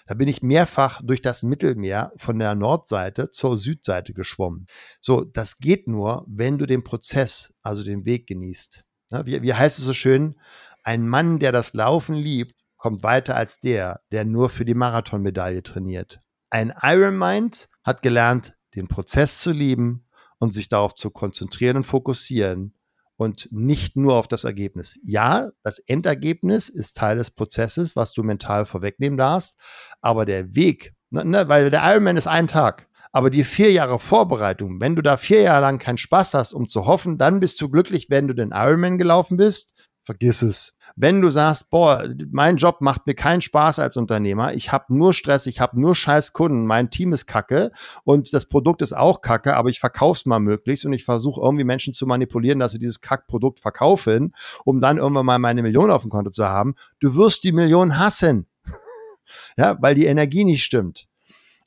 Da 0.06 0.14
bin 0.14 0.28
ich 0.28 0.40
mehrfach 0.40 1.02
durch 1.04 1.20
das 1.20 1.42
Mittelmeer 1.42 2.10
von 2.16 2.38
der 2.38 2.54
Nordseite 2.54 3.30
zur 3.30 3.58
Südseite 3.58 4.14
geschwommen. 4.14 4.66
So, 4.98 5.24
das 5.24 5.58
geht 5.58 5.88
nur, 5.88 6.24
wenn 6.26 6.56
du 6.56 6.64
den 6.64 6.82
Prozess, 6.82 7.52
also 7.60 7.84
den 7.84 8.06
Weg 8.06 8.26
genießt. 8.26 8.86
Ja, 9.10 9.26
wie, 9.26 9.42
wie 9.42 9.54
heißt 9.54 9.78
es 9.78 9.84
so 9.84 9.94
schön? 9.94 10.36
Ein 10.82 11.08
Mann, 11.08 11.38
der 11.38 11.52
das 11.52 11.74
Laufen 11.74 12.14
liebt, 12.14 12.54
kommt 12.76 13.02
weiter 13.02 13.36
als 13.36 13.60
der, 13.60 14.00
der 14.10 14.24
nur 14.24 14.48
für 14.48 14.64
die 14.64 14.74
Marathonmedaille 14.74 15.62
trainiert. 15.62 16.20
Ein 16.48 16.72
Iron 16.82 17.18
Mind 17.18 17.68
hat 17.84 18.02
gelernt, 18.02 18.56
den 18.74 18.88
Prozess 18.88 19.40
zu 19.40 19.52
lieben 19.52 20.06
und 20.38 20.54
sich 20.54 20.68
darauf 20.68 20.94
zu 20.94 21.10
konzentrieren 21.10 21.78
und 21.78 21.84
fokussieren 21.84 22.74
und 23.16 23.48
nicht 23.52 23.96
nur 23.96 24.14
auf 24.14 24.28
das 24.28 24.44
Ergebnis. 24.44 24.98
Ja, 25.04 25.50
das 25.62 25.78
Endergebnis 25.78 26.70
ist 26.70 26.96
Teil 26.96 27.18
des 27.18 27.30
Prozesses, 27.30 27.94
was 27.94 28.12
du 28.12 28.22
mental 28.22 28.64
vorwegnehmen 28.64 29.18
darfst, 29.18 29.58
aber 30.00 30.24
der 30.24 30.54
Weg, 30.54 30.94
ne, 31.10 31.24
ne, 31.24 31.48
weil 31.48 31.70
der 31.70 31.82
Ironman 31.82 32.16
ist 32.16 32.26
ein 32.26 32.46
Tag, 32.46 32.88
aber 33.12 33.30
die 33.30 33.44
vier 33.44 33.72
Jahre 33.72 33.98
Vorbereitung, 33.98 34.80
wenn 34.80 34.96
du 34.96 35.02
da 35.02 35.16
vier 35.16 35.42
Jahre 35.42 35.62
lang 35.62 35.78
keinen 35.78 35.98
Spaß 35.98 36.34
hast, 36.34 36.52
um 36.52 36.68
zu 36.68 36.86
hoffen, 36.86 37.18
dann 37.18 37.40
bist 37.40 37.60
du 37.60 37.68
glücklich, 37.68 38.08
wenn 38.08 38.28
du 38.28 38.34
den 38.34 38.52
Ironman 38.52 38.98
gelaufen 38.98 39.36
bist, 39.36 39.74
vergiss 40.04 40.42
es. 40.42 40.76
Wenn 40.96 41.20
du 41.20 41.30
sagst, 41.30 41.70
boah, 41.70 42.04
mein 42.30 42.56
Job 42.56 42.80
macht 42.80 43.06
mir 43.06 43.14
keinen 43.14 43.42
Spaß 43.42 43.78
als 43.78 43.96
Unternehmer, 43.96 44.54
ich 44.54 44.72
habe 44.72 44.86
nur 44.94 45.14
Stress, 45.14 45.46
ich 45.46 45.60
habe 45.60 45.80
nur 45.80 45.94
scheiß 45.94 46.32
Kunden, 46.32 46.66
mein 46.66 46.90
Team 46.90 47.12
ist 47.12 47.26
kacke 47.26 47.70
und 48.04 48.32
das 48.32 48.46
Produkt 48.46 48.82
ist 48.82 48.96
auch 48.96 49.20
kacke, 49.20 49.56
aber 49.56 49.70
ich 49.70 49.78
verkauf's 49.78 50.26
mal 50.26 50.40
möglichst 50.40 50.84
und 50.84 50.92
ich 50.92 51.04
versuche 51.04 51.40
irgendwie 51.40 51.64
Menschen 51.64 51.94
zu 51.94 52.06
manipulieren, 52.06 52.58
dass 52.58 52.72
sie 52.72 52.78
dieses 52.78 53.00
Kackprodukt 53.00 53.60
verkaufen, 53.60 54.34
um 54.64 54.80
dann 54.80 54.98
irgendwann 54.98 55.26
mal 55.26 55.38
meine 55.38 55.62
Million 55.62 55.90
auf 55.90 56.02
dem 56.02 56.10
Konto 56.10 56.30
zu 56.30 56.46
haben. 56.46 56.74
Du 56.98 57.14
wirst 57.14 57.44
die 57.44 57.52
Million 57.52 57.98
hassen. 57.98 58.46
ja, 59.56 59.80
weil 59.80 59.94
die 59.94 60.06
Energie 60.06 60.44
nicht 60.44 60.64
stimmt. 60.64 61.06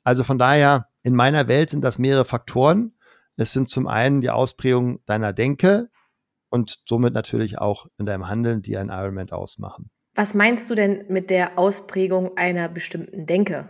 Also 0.02 0.22
von 0.22 0.38
daher, 0.38 0.88
in 1.04 1.14
meiner 1.14 1.46
Welt 1.46 1.70
sind 1.70 1.84
das 1.84 2.00
mehrere 2.00 2.24
Faktoren. 2.24 2.96
Es 3.36 3.52
sind 3.52 3.68
zum 3.68 3.86
einen 3.86 4.20
die 4.20 4.30
Ausprägung 4.30 5.00
deiner 5.06 5.32
Denke, 5.32 5.90
und 6.54 6.84
somit 6.86 7.14
natürlich 7.14 7.58
auch 7.58 7.88
in 7.98 8.06
deinem 8.06 8.28
Handeln, 8.28 8.62
die 8.62 8.76
ein 8.76 8.88
Ironman 8.88 9.28
ausmachen. 9.30 9.90
Was 10.14 10.34
meinst 10.34 10.70
du 10.70 10.76
denn 10.76 11.04
mit 11.08 11.28
der 11.28 11.58
Ausprägung 11.58 12.36
einer 12.36 12.68
bestimmten 12.68 13.26
Denke? 13.26 13.68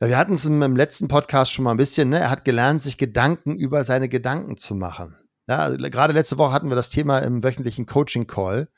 Ja, 0.00 0.08
wir 0.08 0.18
hatten 0.18 0.32
es 0.32 0.44
im, 0.44 0.74
letzten 0.74 1.06
Podcast 1.06 1.52
schon 1.52 1.64
mal 1.64 1.70
ein 1.70 1.76
bisschen. 1.76 2.08
Ne? 2.08 2.18
Er 2.18 2.30
hat 2.30 2.44
gelernt, 2.44 2.82
sich 2.82 2.98
Gedanken 2.98 3.54
über 3.54 3.84
seine 3.84 4.08
Gedanken 4.08 4.56
zu 4.56 4.74
machen. 4.74 5.16
Ja, 5.46 5.58
also 5.58 5.76
gerade 5.78 6.12
letzte 6.12 6.36
Woche 6.36 6.50
hatten 6.50 6.68
wir 6.68 6.74
das 6.74 6.90
Thema 6.90 7.20
im 7.20 7.44
wöchentlichen 7.44 7.86
Coaching-Call. 7.86 8.70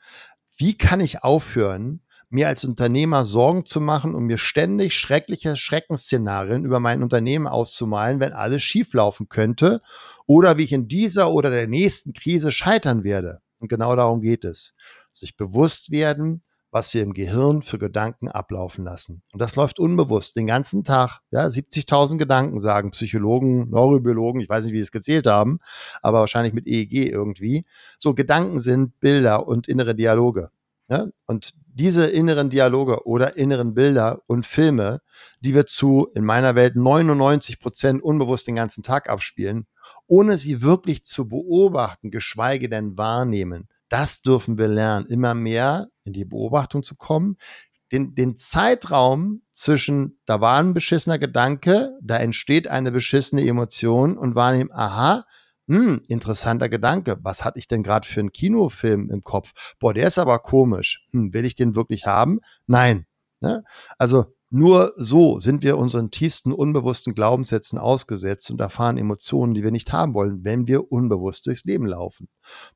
Wie 0.55 0.77
kann 0.77 0.99
ich 0.99 1.23
aufhören, 1.23 2.03
mir 2.29 2.47
als 2.47 2.63
Unternehmer 2.63 3.25
Sorgen 3.25 3.65
zu 3.65 3.81
machen 3.81 4.15
und 4.15 4.25
mir 4.25 4.37
ständig 4.37 4.95
schreckliche 4.95 5.57
Schreckensszenarien 5.57 6.63
über 6.63 6.79
mein 6.79 7.01
Unternehmen 7.01 7.47
auszumalen, 7.47 8.19
wenn 8.19 8.33
alles 8.33 8.61
schieflaufen 8.61 9.29
könnte 9.29 9.81
oder 10.25 10.57
wie 10.57 10.63
ich 10.63 10.73
in 10.73 10.87
dieser 10.87 11.31
oder 11.31 11.49
der 11.49 11.67
nächsten 11.67 12.13
Krise 12.13 12.51
scheitern 12.51 13.03
werde. 13.03 13.41
Und 13.59 13.67
genau 13.67 13.95
darum 13.95 14.21
geht 14.21 14.45
es. 14.45 14.75
Sich 15.11 15.35
bewusst 15.35 15.91
werden, 15.91 16.43
was 16.71 16.93
wir 16.93 17.01
im 17.01 17.13
Gehirn 17.13 17.63
für 17.63 17.79
Gedanken 17.79 18.27
ablaufen 18.27 18.85
lassen. 18.85 19.23
Und 19.33 19.41
das 19.41 19.55
läuft 19.55 19.79
unbewusst 19.79 20.35
den 20.35 20.45
ganzen 20.45 20.83
Tag. 20.83 21.21
Ja, 21.31 21.45
70.000 21.45 22.17
Gedanken 22.17 22.61
sagen 22.61 22.91
Psychologen, 22.91 23.69
Neurobiologen, 23.71 24.39
ich 24.41 24.49
weiß 24.49 24.65
nicht, 24.65 24.73
wie 24.73 24.77
sie 24.77 24.83
es 24.83 24.91
gezählt 24.91 25.25
haben, 25.25 25.59
aber 26.01 26.19
wahrscheinlich 26.19 26.53
mit 26.53 26.67
EEG 26.67 27.11
irgendwie. 27.11 27.65
So 27.97 28.13
Gedanken 28.13 28.59
sind 28.59 28.99
Bilder 28.99 29.47
und 29.47 29.67
innere 29.67 29.95
Dialoge. 29.95 30.51
Ja? 30.89 31.07
Und 31.25 31.53
diese 31.79 32.07
inneren 32.07 32.49
Dialoge 32.49 33.05
oder 33.07 33.37
inneren 33.37 33.73
Bilder 33.73 34.21
und 34.27 34.45
Filme, 34.45 34.99
die 35.39 35.55
wir 35.55 35.65
zu, 35.65 36.09
in 36.13 36.25
meiner 36.25 36.53
Welt, 36.55 36.75
99 36.75 37.57
Prozent 37.59 38.03
unbewusst 38.03 38.47
den 38.47 38.55
ganzen 38.55 38.83
Tag 38.83 39.09
abspielen, 39.09 39.65
ohne 40.05 40.37
sie 40.37 40.61
wirklich 40.61 41.05
zu 41.05 41.29
beobachten, 41.29 42.11
geschweige 42.11 42.67
denn 42.67 42.97
wahrnehmen. 42.97 43.69
Das 43.87 44.21
dürfen 44.21 44.57
wir 44.57 44.67
lernen, 44.67 45.05
immer 45.05 45.33
mehr 45.33 45.87
in 46.03 46.11
die 46.11 46.25
Beobachtung 46.25 46.83
zu 46.83 46.97
kommen. 46.97 47.37
Den, 47.93 48.13
den 48.13 48.35
Zeitraum 48.35 49.41
zwischen, 49.51 50.19
da 50.25 50.41
war 50.41 50.59
ein 50.59 50.73
beschissener 50.73 51.17
Gedanke, 51.17 51.97
da 52.01 52.17
entsteht 52.17 52.67
eine 52.67 52.91
beschissene 52.91 53.47
Emotion 53.47 54.17
und 54.17 54.35
wahrnehmen, 54.35 54.69
aha, 54.73 55.23
hm, 55.69 56.01
interessanter 56.07 56.67
Gedanke. 56.67 57.17
Was 57.21 57.45
hatte 57.45 57.59
ich 57.59 57.67
denn 57.67 57.83
gerade 57.83 58.07
für 58.07 58.19
einen 58.19 58.31
Kinofilm 58.31 59.11
im 59.11 59.23
Kopf? 59.23 59.51
Boah, 59.79 59.93
der 59.93 60.07
ist 60.07 60.17
aber 60.17 60.39
komisch. 60.39 61.07
Hm, 61.11 61.31
will 61.31 61.45
ich 61.45 61.55
den 61.55 61.75
wirklich 61.75 62.07
haben? 62.07 62.39
Nein. 62.65 63.05
Ne? 63.39 63.63
Also 63.99 64.33
nur 64.49 64.93
so 64.95 65.39
sind 65.39 65.61
wir 65.61 65.77
unseren 65.77 66.09
tiefsten 66.09 66.53
unbewussten 66.53 67.13
Glaubenssätzen 67.13 67.77
ausgesetzt 67.77 68.49
und 68.49 68.59
erfahren 68.59 68.97
Emotionen, 68.97 69.53
die 69.53 69.63
wir 69.63 69.69
nicht 69.69 69.93
haben 69.93 70.15
wollen, 70.15 70.43
wenn 70.43 70.67
wir 70.67 70.91
unbewusst 70.91 71.45
durchs 71.45 71.65
Leben 71.65 71.85
laufen. 71.85 72.29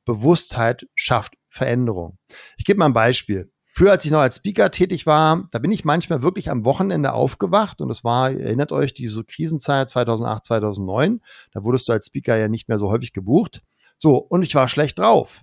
Bewusstheit 0.04 0.86
schafft 0.94 1.34
Veränderung. 1.48 2.18
Ich 2.58 2.64
gebe 2.64 2.78
mal 2.78 2.86
ein 2.86 2.92
Beispiel. 2.92 3.50
Früher, 3.76 3.90
als 3.90 4.04
ich 4.04 4.12
noch 4.12 4.20
als 4.20 4.36
Speaker 4.36 4.70
tätig 4.70 5.04
war, 5.04 5.48
da 5.50 5.58
bin 5.58 5.72
ich 5.72 5.84
manchmal 5.84 6.22
wirklich 6.22 6.48
am 6.48 6.64
Wochenende 6.64 7.12
aufgewacht 7.12 7.80
und 7.80 7.90
es 7.90 8.04
war, 8.04 8.30
erinnert 8.30 8.70
euch, 8.70 8.94
diese 8.94 9.24
Krisenzeit 9.24 9.90
2008, 9.90 10.44
2009. 10.44 11.20
Da 11.50 11.64
wurdest 11.64 11.88
du 11.88 11.92
als 11.92 12.06
Speaker 12.06 12.36
ja 12.36 12.46
nicht 12.46 12.68
mehr 12.68 12.78
so 12.78 12.88
häufig 12.88 13.12
gebucht. 13.12 13.62
So, 13.96 14.16
und 14.18 14.44
ich 14.44 14.54
war 14.54 14.68
schlecht 14.68 15.00
drauf. 15.00 15.42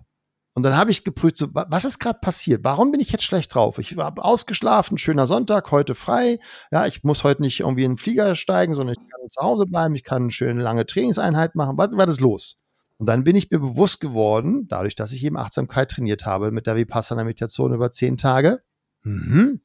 Und 0.54 0.64
dann 0.64 0.78
habe 0.78 0.92
ich 0.92 1.04
geprüft, 1.04 1.38
so, 1.38 1.48
was 1.52 1.84
ist 1.84 2.00
gerade 2.00 2.20
passiert? 2.22 2.64
Warum 2.64 2.92
bin 2.92 3.02
ich 3.02 3.12
jetzt 3.12 3.26
schlecht 3.26 3.54
drauf? 3.54 3.80
Ich 3.80 3.98
habe 3.98 4.24
ausgeschlafen, 4.24 4.98
schöner 4.98 5.28
Sonntag, 5.28 5.70
heute 5.72 5.94
frei. 5.94 6.40
Ja, 6.72 6.86
ich 6.86 7.04
muss 7.04 7.26
heute 7.26 7.42
nicht 7.42 7.60
irgendwie 7.60 7.84
in 7.84 7.92
den 7.94 7.98
Flieger 7.98 8.38
steigen, 8.38 8.76
sondern 8.76 8.96
ich 8.98 9.10
kann 9.10 9.30
zu 9.30 9.42
Hause 9.42 9.66
bleiben, 9.66 9.94
ich 9.96 10.06
kann 10.06 10.24
eine 10.24 10.32
schöne 10.32 10.62
lange 10.62 10.86
Trainingseinheit 10.86 11.56
machen. 11.56 11.78
Was 11.78 11.92
war 11.92 12.06
das 12.06 12.22
los? 12.22 12.61
Und 13.02 13.08
dann 13.08 13.24
bin 13.24 13.36
ich 13.36 13.50
mir 13.50 13.58
bewusst 13.58 14.00
geworden, 14.00 14.68
dadurch, 14.68 14.96
dass 14.96 15.12
ich 15.12 15.26
eben 15.26 15.36
Achtsamkeit 15.36 15.90
trainiert 15.90 16.28
habe 16.28 16.52
mit 16.52 16.68
der 16.68 16.76
Vipassana-Meditation 16.76 17.74
über 17.74 17.92
zehn 17.92 18.16
Tage, 18.16 18.62
mhm, 19.02 19.62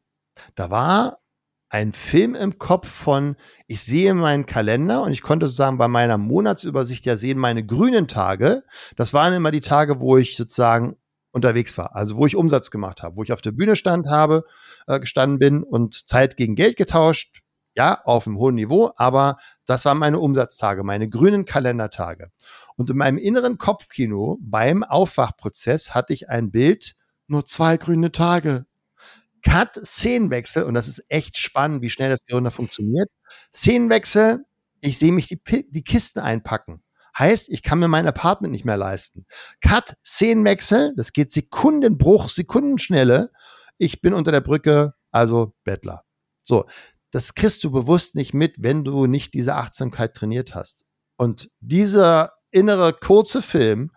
da 0.54 0.70
war 0.70 1.18
ein 1.68 1.92
Film 1.92 2.34
im 2.34 2.56
Kopf 2.56 2.88
von, 2.88 3.36
ich 3.66 3.82
sehe 3.82 4.14
meinen 4.14 4.46
Kalender 4.46 5.02
und 5.02 5.12
ich 5.12 5.20
konnte 5.20 5.48
sozusagen 5.48 5.76
bei 5.76 5.86
meiner 5.86 6.16
Monatsübersicht 6.16 7.04
ja 7.04 7.18
sehen, 7.18 7.38
meine 7.38 7.62
grünen 7.62 8.08
Tage, 8.08 8.62
das 8.96 9.12
waren 9.12 9.34
immer 9.34 9.50
die 9.50 9.60
Tage, 9.60 10.00
wo 10.00 10.16
ich 10.16 10.34
sozusagen 10.34 10.96
unterwegs 11.30 11.76
war, 11.76 11.94
also 11.94 12.16
wo 12.16 12.24
ich 12.24 12.36
Umsatz 12.36 12.70
gemacht 12.70 13.02
habe, 13.02 13.18
wo 13.18 13.22
ich 13.22 13.34
auf 13.34 13.42
der 13.42 13.52
Bühne 13.52 13.76
stand 13.76 14.08
habe, 14.08 14.44
äh, 14.86 14.98
gestanden 14.98 15.38
bin 15.38 15.62
und 15.62 16.08
Zeit 16.08 16.38
gegen 16.38 16.56
Geld 16.56 16.78
getauscht, 16.78 17.36
ja, 17.74 18.00
auf 18.04 18.26
einem 18.26 18.38
hohen 18.38 18.54
Niveau, 18.54 18.92
aber 18.96 19.36
das 19.66 19.84
waren 19.84 19.98
meine 19.98 20.20
Umsatztage, 20.20 20.82
meine 20.82 21.10
grünen 21.10 21.44
Kalendertage. 21.44 22.30
Und 22.76 22.90
in 22.90 22.96
meinem 22.96 23.18
inneren 23.18 23.58
Kopfkino 23.58 24.38
beim 24.40 24.84
Aufwachprozess 24.84 25.94
hatte 25.94 26.12
ich 26.12 26.28
ein 26.28 26.50
Bild, 26.50 26.94
nur 27.26 27.44
zwei 27.44 27.76
grüne 27.76 28.12
Tage. 28.12 28.66
Cut, 29.42 29.76
Szenenwechsel, 29.76 30.64
und 30.64 30.74
das 30.74 30.88
ist 30.88 31.04
echt 31.08 31.36
spannend, 31.36 31.82
wie 31.82 31.90
schnell 31.90 32.10
das 32.10 32.24
Gehirn 32.26 32.44
da 32.44 32.50
funktioniert. 32.50 33.08
Szenenwechsel, 33.52 34.44
ich 34.80 34.98
sehe 34.98 35.12
mich 35.12 35.28
die, 35.28 35.40
die 35.70 35.84
Kisten 35.84 36.20
einpacken. 36.20 36.82
Heißt, 37.18 37.48
ich 37.48 37.62
kann 37.62 37.78
mir 37.78 37.88
mein 37.88 38.06
Apartment 38.06 38.52
nicht 38.52 38.66
mehr 38.66 38.76
leisten. 38.76 39.24
Cut, 39.62 39.96
Szenenwechsel, 40.04 40.92
das 40.96 41.12
geht 41.12 41.32
Sekundenbruch, 41.32 42.28
Sekundenschnelle. 42.28 43.30
Ich 43.78 44.02
bin 44.02 44.12
unter 44.12 44.32
der 44.32 44.42
Brücke, 44.42 44.94
also 45.12 45.54
Bettler. 45.64 46.02
So, 46.42 46.66
das 47.10 47.34
kriegst 47.34 47.64
du 47.64 47.70
bewusst 47.70 48.16
nicht 48.16 48.34
mit, 48.34 48.56
wenn 48.58 48.84
du 48.84 49.06
nicht 49.06 49.32
diese 49.32 49.54
Achtsamkeit 49.54 50.14
trainiert 50.14 50.54
hast. 50.54 50.84
Und 51.16 51.50
dieser 51.60 52.32
innere 52.56 52.94
kurze 52.94 53.42
Film. 53.42 53.92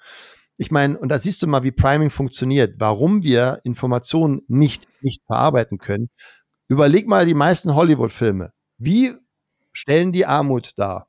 Ich 0.57 0.69
meine, 0.69 0.99
und 0.99 1.09
da 1.09 1.17
siehst 1.17 1.41
du 1.41 1.47
mal, 1.47 1.63
wie 1.63 1.71
Priming 1.71 2.09
funktioniert, 2.09 2.75
warum 2.77 3.23
wir 3.23 3.61
Informationen 3.63 4.41
nicht, 4.47 4.83
nicht 5.01 5.23
verarbeiten 5.25 5.77
können. 5.77 6.09
Überleg 6.67 7.07
mal 7.07 7.25
die 7.25 7.33
meisten 7.33 7.73
Hollywood-Filme. 7.73 8.51
Wie 8.77 9.15
stellen 9.71 10.11
die 10.11 10.25
Armut 10.25 10.73
dar? 10.77 11.07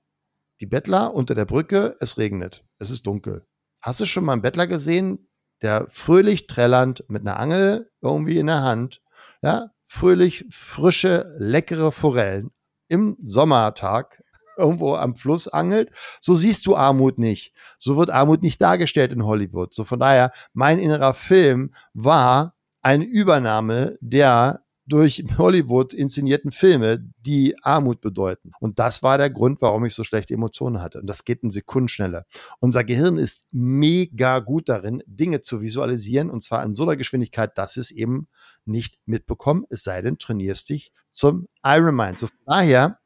Die 0.60 0.66
Bettler 0.66 1.12
unter 1.12 1.34
der 1.34 1.44
Brücke, 1.44 1.96
es 1.98 2.18
regnet, 2.18 2.64
es 2.78 2.90
ist 2.90 3.06
dunkel. 3.06 3.44
Hast 3.80 4.00
du 4.00 4.06
schon 4.06 4.24
mal 4.24 4.34
einen 4.34 4.42
Bettler 4.42 4.68
gesehen, 4.68 5.28
der 5.62 5.86
fröhlich 5.88 6.46
trällernd 6.46 7.04
mit 7.08 7.22
einer 7.22 7.38
Angel 7.38 7.90
irgendwie 8.00 8.38
in 8.38 8.46
der 8.46 8.62
Hand, 8.62 9.02
ja, 9.42 9.70
fröhlich 9.82 10.44
frische, 10.50 11.34
leckere 11.38 11.90
Forellen 11.90 12.50
im 12.88 13.16
Sommertag 13.24 14.22
irgendwo 14.60 14.94
am 14.94 15.16
Fluss 15.16 15.48
angelt. 15.48 15.90
So 16.20 16.34
siehst 16.34 16.66
du 16.66 16.76
Armut 16.76 17.18
nicht. 17.18 17.54
So 17.78 17.96
wird 17.96 18.10
Armut 18.10 18.42
nicht 18.42 18.60
dargestellt 18.60 19.12
in 19.12 19.24
Hollywood. 19.24 19.74
So 19.74 19.84
von 19.84 19.98
daher, 19.98 20.32
mein 20.52 20.78
innerer 20.78 21.14
Film 21.14 21.74
war 21.94 22.54
eine 22.82 23.04
Übernahme 23.04 23.98
der 24.00 24.62
durch 24.90 25.24
Hollywood 25.38 25.94
inszenierten 25.94 26.50
Filme, 26.50 27.08
die 27.20 27.54
Armut 27.62 28.00
bedeuten. 28.00 28.50
Und 28.60 28.78
das 28.78 29.02
war 29.02 29.18
der 29.18 29.30
Grund, 29.30 29.62
warum 29.62 29.84
ich 29.84 29.94
so 29.94 30.04
schlechte 30.04 30.34
Emotionen 30.34 30.82
hatte. 30.82 31.00
Und 31.00 31.06
das 31.06 31.24
geht 31.24 31.42
in 31.42 31.50
Sekunden 31.50 31.88
schneller. 31.88 32.26
Unser 32.58 32.84
Gehirn 32.84 33.16
ist 33.16 33.44
mega 33.52 34.40
gut 34.40 34.68
darin, 34.68 35.02
Dinge 35.06 35.40
zu 35.40 35.62
visualisieren 35.62 36.28
und 36.28 36.42
zwar 36.42 36.64
in 36.64 36.74
so 36.74 36.82
einer 36.82 36.96
Geschwindigkeit, 36.96 37.56
dass 37.56 37.76
es 37.76 37.90
eben 37.90 38.28
nicht 38.64 38.98
mitbekommt, 39.06 39.66
es 39.70 39.84
sei 39.84 40.02
denn, 40.02 40.18
trainierst 40.18 40.68
dich 40.68 40.92
zum 41.12 41.46
Ironman. 41.64 42.16
So 42.16 42.26
von 42.26 42.38
daher 42.46 42.98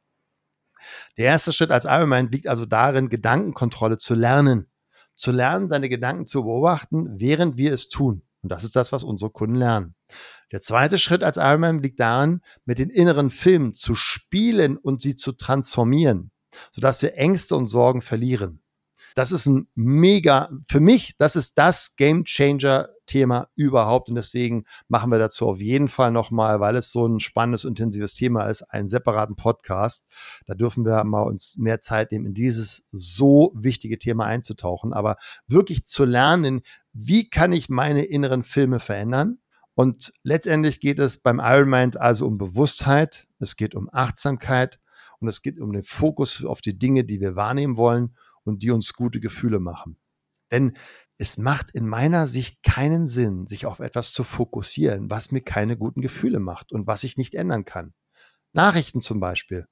der 1.16 1.26
erste 1.26 1.52
Schritt 1.52 1.70
als 1.70 1.84
Ironman 1.84 2.30
liegt 2.30 2.46
also 2.46 2.66
darin, 2.66 3.08
Gedankenkontrolle 3.08 3.98
zu 3.98 4.14
lernen. 4.14 4.68
Zu 5.14 5.30
lernen, 5.30 5.68
seine 5.68 5.88
Gedanken 5.88 6.26
zu 6.26 6.42
beobachten, 6.42 7.20
während 7.20 7.56
wir 7.56 7.72
es 7.72 7.88
tun. 7.88 8.22
Und 8.42 8.50
das 8.50 8.64
ist 8.64 8.76
das, 8.76 8.92
was 8.92 9.04
unsere 9.04 9.30
Kunden 9.30 9.54
lernen. 9.54 9.94
Der 10.52 10.60
zweite 10.60 10.98
Schritt 10.98 11.22
als 11.22 11.36
Ironman 11.36 11.82
liegt 11.82 12.00
darin, 12.00 12.40
mit 12.64 12.78
den 12.78 12.90
inneren 12.90 13.30
Filmen 13.30 13.74
zu 13.74 13.94
spielen 13.94 14.76
und 14.76 15.02
sie 15.02 15.14
zu 15.14 15.32
transformieren, 15.32 16.30
sodass 16.72 17.00
wir 17.02 17.16
Ängste 17.16 17.56
und 17.56 17.66
Sorgen 17.66 18.02
verlieren. 18.02 18.63
Das 19.14 19.32
ist 19.32 19.46
ein 19.46 19.68
mega, 19.74 20.50
für 20.68 20.80
mich, 20.80 21.16
das 21.18 21.36
ist 21.36 21.56
das 21.56 21.96
Game 21.96 22.24
Changer 22.24 22.88
Thema 23.06 23.48
überhaupt. 23.54 24.08
Und 24.08 24.16
deswegen 24.16 24.64
machen 24.88 25.10
wir 25.10 25.18
dazu 25.18 25.46
auf 25.46 25.60
jeden 25.60 25.88
Fall 25.88 26.10
nochmal, 26.10 26.60
weil 26.60 26.76
es 26.76 26.90
so 26.90 27.06
ein 27.06 27.20
spannendes, 27.20 27.64
intensives 27.64 28.14
Thema 28.14 28.46
ist, 28.48 28.62
einen 28.62 28.88
separaten 28.88 29.36
Podcast. 29.36 30.06
Da 30.46 30.54
dürfen 30.54 30.84
wir 30.84 31.04
mal 31.04 31.22
uns 31.22 31.56
mehr 31.58 31.80
Zeit 31.80 32.12
nehmen, 32.12 32.26
in 32.26 32.34
dieses 32.34 32.86
so 32.90 33.52
wichtige 33.54 33.98
Thema 33.98 34.26
einzutauchen. 34.26 34.92
Aber 34.92 35.16
wirklich 35.46 35.84
zu 35.84 36.04
lernen, 36.04 36.62
wie 36.92 37.28
kann 37.28 37.52
ich 37.52 37.68
meine 37.68 38.04
inneren 38.04 38.44
Filme 38.44 38.80
verändern? 38.80 39.38
Und 39.74 40.12
letztendlich 40.22 40.80
geht 40.80 41.00
es 41.00 41.18
beim 41.18 41.40
Ironmind 41.40 41.96
also 41.96 42.26
um 42.26 42.38
Bewusstheit, 42.38 43.26
es 43.40 43.56
geht 43.56 43.74
um 43.74 43.88
Achtsamkeit 43.92 44.78
und 45.18 45.26
es 45.26 45.42
geht 45.42 45.58
um 45.58 45.72
den 45.72 45.82
Fokus 45.82 46.44
auf 46.44 46.60
die 46.60 46.78
Dinge, 46.78 47.02
die 47.02 47.20
wir 47.20 47.34
wahrnehmen 47.34 47.76
wollen 47.76 48.14
und 48.44 48.62
die 48.62 48.70
uns 48.70 48.92
gute 48.92 49.20
Gefühle 49.20 49.60
machen. 49.60 49.98
Denn 50.52 50.76
es 51.18 51.38
macht 51.38 51.70
in 51.72 51.88
meiner 51.88 52.28
Sicht 52.28 52.62
keinen 52.62 53.06
Sinn, 53.06 53.46
sich 53.46 53.66
auf 53.66 53.80
etwas 53.80 54.12
zu 54.12 54.24
fokussieren, 54.24 55.10
was 55.10 55.30
mir 55.30 55.42
keine 55.42 55.76
guten 55.76 56.00
Gefühle 56.00 56.40
macht 56.40 56.72
und 56.72 56.86
was 56.86 57.04
ich 57.04 57.16
nicht 57.16 57.34
ändern 57.34 57.64
kann. 57.64 57.94
Nachrichten 58.52 59.00
zum 59.00 59.20
Beispiel. 59.20 59.66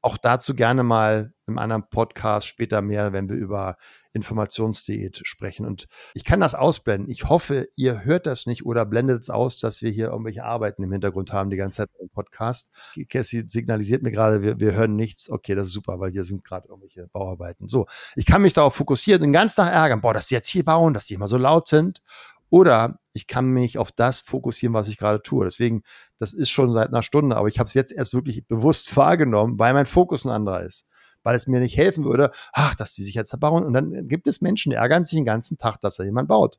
Auch 0.00 0.16
dazu 0.16 0.54
gerne 0.54 0.82
mal 0.82 1.32
im 1.46 1.58
anderen 1.58 1.88
Podcast 1.88 2.46
später 2.46 2.82
mehr, 2.82 3.12
wenn 3.12 3.28
wir 3.28 3.36
über 3.36 3.76
Informationsdiät 4.12 5.20
sprechen. 5.24 5.66
Und 5.66 5.86
ich 6.14 6.24
kann 6.24 6.40
das 6.40 6.54
ausblenden. 6.54 7.10
Ich 7.10 7.28
hoffe, 7.28 7.68
ihr 7.76 8.04
hört 8.04 8.26
das 8.26 8.46
nicht 8.46 8.64
oder 8.64 8.84
blendet 8.86 9.22
es 9.22 9.30
aus, 9.30 9.58
dass 9.58 9.82
wir 9.82 9.90
hier 9.90 10.08
irgendwelche 10.08 10.44
Arbeiten 10.44 10.82
im 10.82 10.92
Hintergrund 10.92 11.32
haben 11.32 11.50
die 11.50 11.56
ganze 11.56 11.78
Zeit 11.78 11.90
im 12.00 12.08
Podcast. 12.08 12.70
Cassie 13.08 13.44
signalisiert 13.48 14.02
mir 14.02 14.10
gerade, 14.10 14.42
wir, 14.42 14.58
wir 14.58 14.72
hören 14.72 14.96
nichts. 14.96 15.30
Okay, 15.30 15.54
das 15.54 15.68
ist 15.68 15.72
super, 15.72 16.00
weil 16.00 16.10
hier 16.10 16.24
sind 16.24 16.44
gerade 16.44 16.68
irgendwelche 16.68 17.08
Bauarbeiten. 17.08 17.68
So, 17.68 17.86
ich 18.16 18.26
kann 18.26 18.42
mich 18.42 18.54
darauf 18.54 18.74
fokussieren 18.74 19.22
und 19.22 19.32
ganz 19.32 19.56
nach 19.56 19.70
ärgern, 19.70 20.00
boah, 20.00 20.14
dass 20.14 20.28
die 20.28 20.34
jetzt 20.34 20.48
hier 20.48 20.64
bauen, 20.64 20.94
dass 20.94 21.06
die 21.06 21.14
immer 21.14 21.28
so 21.28 21.36
laut 21.36 21.68
sind. 21.68 22.02
Oder 22.50 22.98
ich 23.12 23.26
kann 23.26 23.50
mich 23.50 23.76
auf 23.76 23.92
das 23.92 24.22
fokussieren, 24.22 24.72
was 24.72 24.88
ich 24.88 24.96
gerade 24.96 25.20
tue. 25.22 25.44
Deswegen, 25.44 25.82
das 26.18 26.32
ist 26.32 26.50
schon 26.50 26.72
seit 26.72 26.88
einer 26.88 27.02
Stunde, 27.02 27.36
aber 27.36 27.48
ich 27.48 27.58
habe 27.58 27.68
es 27.68 27.74
jetzt 27.74 27.92
erst 27.92 28.14
wirklich 28.14 28.46
bewusst 28.46 28.96
wahrgenommen, 28.96 29.58
weil 29.58 29.74
mein 29.74 29.86
Fokus 29.86 30.24
ein 30.24 30.32
anderer 30.32 30.62
ist 30.62 30.86
weil 31.22 31.36
es 31.36 31.46
mir 31.46 31.60
nicht 31.60 31.76
helfen 31.76 32.04
würde, 32.04 32.30
ach, 32.52 32.74
dass 32.74 32.94
die 32.94 33.02
sich 33.02 33.14
jetzt 33.14 33.28
zerbauen. 33.28 33.64
Und 33.64 33.74
dann 33.74 34.08
gibt 34.08 34.26
es 34.26 34.40
Menschen, 34.40 34.70
die 34.70 34.76
ärgern 34.76 35.04
sich 35.04 35.16
den 35.16 35.26
ganzen 35.26 35.58
Tag, 35.58 35.78
dass 35.80 35.96
da 35.96 36.04
jemand 36.04 36.28
baut. 36.28 36.58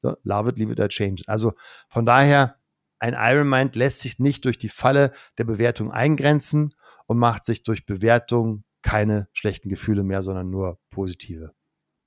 So, 0.00 0.16
love 0.22 0.48
it, 0.48 0.58
leave 0.58 0.72
it 0.72 0.80
or 0.80 0.88
change 0.88 1.22
it. 1.22 1.28
Also 1.28 1.52
von 1.88 2.06
daher, 2.06 2.56
ein 3.00 3.14
Iron 3.16 3.48
Mind 3.48 3.76
lässt 3.76 4.00
sich 4.00 4.18
nicht 4.18 4.44
durch 4.44 4.58
die 4.58 4.68
Falle 4.68 5.12
der 5.38 5.44
Bewertung 5.44 5.92
eingrenzen 5.92 6.74
und 7.06 7.18
macht 7.18 7.44
sich 7.44 7.62
durch 7.62 7.86
Bewertung 7.86 8.64
keine 8.82 9.28
schlechten 9.32 9.68
Gefühle 9.68 10.02
mehr, 10.02 10.22
sondern 10.22 10.50
nur 10.50 10.80
positive. 10.90 11.52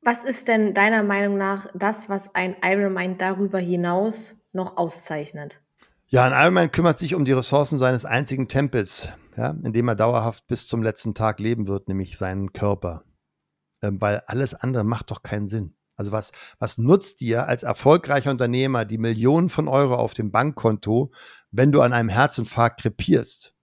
Was 0.03 0.23
ist 0.23 0.47
denn 0.47 0.73
deiner 0.73 1.03
Meinung 1.03 1.37
nach 1.37 1.67
das, 1.73 2.09
was 2.09 2.33
ein 2.35 2.55
Iron 2.61 2.93
Mind 2.93 3.21
darüber 3.21 3.59
hinaus 3.59 4.43
noch 4.51 4.75
auszeichnet? 4.75 5.60
Ja, 6.13 6.25
ein 6.25 6.33
Iron 6.33 6.71
kümmert 6.71 6.99
sich 6.99 7.15
um 7.15 7.23
die 7.23 7.31
Ressourcen 7.31 7.77
seines 7.77 8.03
einzigen 8.03 8.49
Tempels, 8.49 9.07
ja, 9.37 9.51
in 9.63 9.71
dem 9.71 9.87
er 9.87 9.95
dauerhaft 9.95 10.45
bis 10.45 10.67
zum 10.67 10.83
letzten 10.83 11.13
Tag 11.13 11.39
leben 11.39 11.69
wird, 11.69 11.87
nämlich 11.87 12.17
seinen 12.17 12.51
Körper. 12.51 13.05
Ähm, 13.81 14.01
weil 14.01 14.21
alles 14.27 14.53
andere 14.53 14.83
macht 14.83 15.09
doch 15.09 15.23
keinen 15.23 15.47
Sinn. 15.47 15.73
Also 15.95 16.11
was, 16.11 16.33
was 16.59 16.77
nutzt 16.77 17.21
dir 17.21 17.47
als 17.47 17.63
erfolgreicher 17.63 18.29
Unternehmer 18.29 18.83
die 18.83 18.97
Millionen 18.97 19.47
von 19.47 19.69
Euro 19.69 19.95
auf 19.95 20.13
dem 20.13 20.31
Bankkonto, 20.31 21.13
wenn 21.49 21.71
du 21.71 21.79
an 21.79 21.93
einem 21.93 22.09
Herzinfarkt 22.09 22.81
krepierst? 22.81 23.55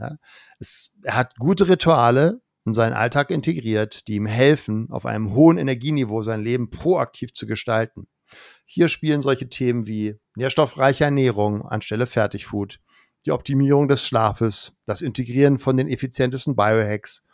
Ja, 0.00 0.16
es, 0.58 0.96
er 1.04 1.14
hat 1.14 1.36
gute 1.36 1.68
Rituale 1.68 2.42
in 2.64 2.74
seinen 2.74 2.94
Alltag 2.94 3.30
integriert, 3.30 4.08
die 4.08 4.16
ihm 4.16 4.26
helfen, 4.26 4.90
auf 4.90 5.06
einem 5.06 5.34
hohen 5.34 5.56
Energieniveau 5.56 6.22
sein 6.22 6.42
Leben 6.42 6.68
proaktiv 6.68 7.32
zu 7.32 7.46
gestalten. 7.46 8.08
Hier 8.64 8.88
spielen 8.88 9.22
solche 9.22 9.48
Themen 9.48 9.86
wie 9.86 10.16
nährstoffreiche 10.36 11.04
Ernährung 11.04 11.62
anstelle 11.62 12.06
Fertigfood, 12.06 12.80
die 13.24 13.32
Optimierung 13.32 13.88
des 13.88 14.06
Schlafes, 14.06 14.72
das 14.86 15.02
Integrieren 15.02 15.58
von 15.58 15.76
den 15.76 15.88
effizientesten 15.88 16.56
Biohacks 16.56 17.24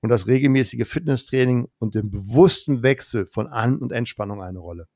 und 0.00 0.08
das 0.10 0.26
regelmäßige 0.26 0.86
Fitnesstraining 0.86 1.68
und 1.78 1.94
den 1.94 2.10
bewussten 2.10 2.82
Wechsel 2.82 3.26
von 3.26 3.46
An- 3.46 3.78
und 3.78 3.92
Entspannung 3.92 4.42
eine 4.42 4.58
Rolle. 4.58 4.88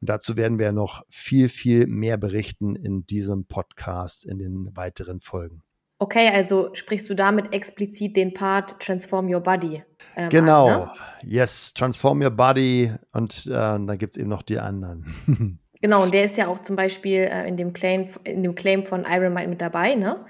Und 0.00 0.08
dazu 0.08 0.36
werden 0.36 0.58
wir 0.58 0.72
noch 0.72 1.04
viel, 1.10 1.48
viel 1.48 1.86
mehr 1.86 2.16
berichten 2.16 2.74
in 2.74 3.06
diesem 3.06 3.44
Podcast 3.44 4.24
in 4.24 4.38
den 4.38 4.74
weiteren 4.74 5.20
Folgen. 5.20 5.62
Okay, 6.02 6.30
also 6.32 6.70
sprichst 6.72 7.10
du 7.10 7.14
damit 7.14 7.52
explizit 7.52 8.16
den 8.16 8.32
Part 8.32 8.80
Transform 8.80 9.30
Your 9.30 9.40
Body? 9.40 9.82
Ähm, 10.16 10.30
genau, 10.30 10.66
an, 10.66 10.80
ne? 10.80 10.90
yes, 11.22 11.74
Transform 11.74 12.22
Your 12.22 12.30
Body 12.30 12.90
und 13.12 13.44
äh, 13.46 13.50
dann 13.50 13.98
gibt 13.98 14.14
es 14.14 14.16
eben 14.18 14.30
noch 14.30 14.40
die 14.40 14.58
anderen. 14.58 15.58
genau, 15.82 16.02
und 16.02 16.14
der 16.14 16.24
ist 16.24 16.38
ja 16.38 16.46
auch 16.46 16.62
zum 16.62 16.74
Beispiel 16.74 17.28
äh, 17.30 17.46
in, 17.46 17.58
dem 17.58 17.74
Claim, 17.74 18.08
in 18.24 18.42
dem 18.42 18.54
Claim 18.54 18.86
von 18.86 19.04
Iron 19.06 19.34
Mind 19.34 19.50
mit 19.50 19.60
dabei, 19.60 19.94
ne? 19.94 20.24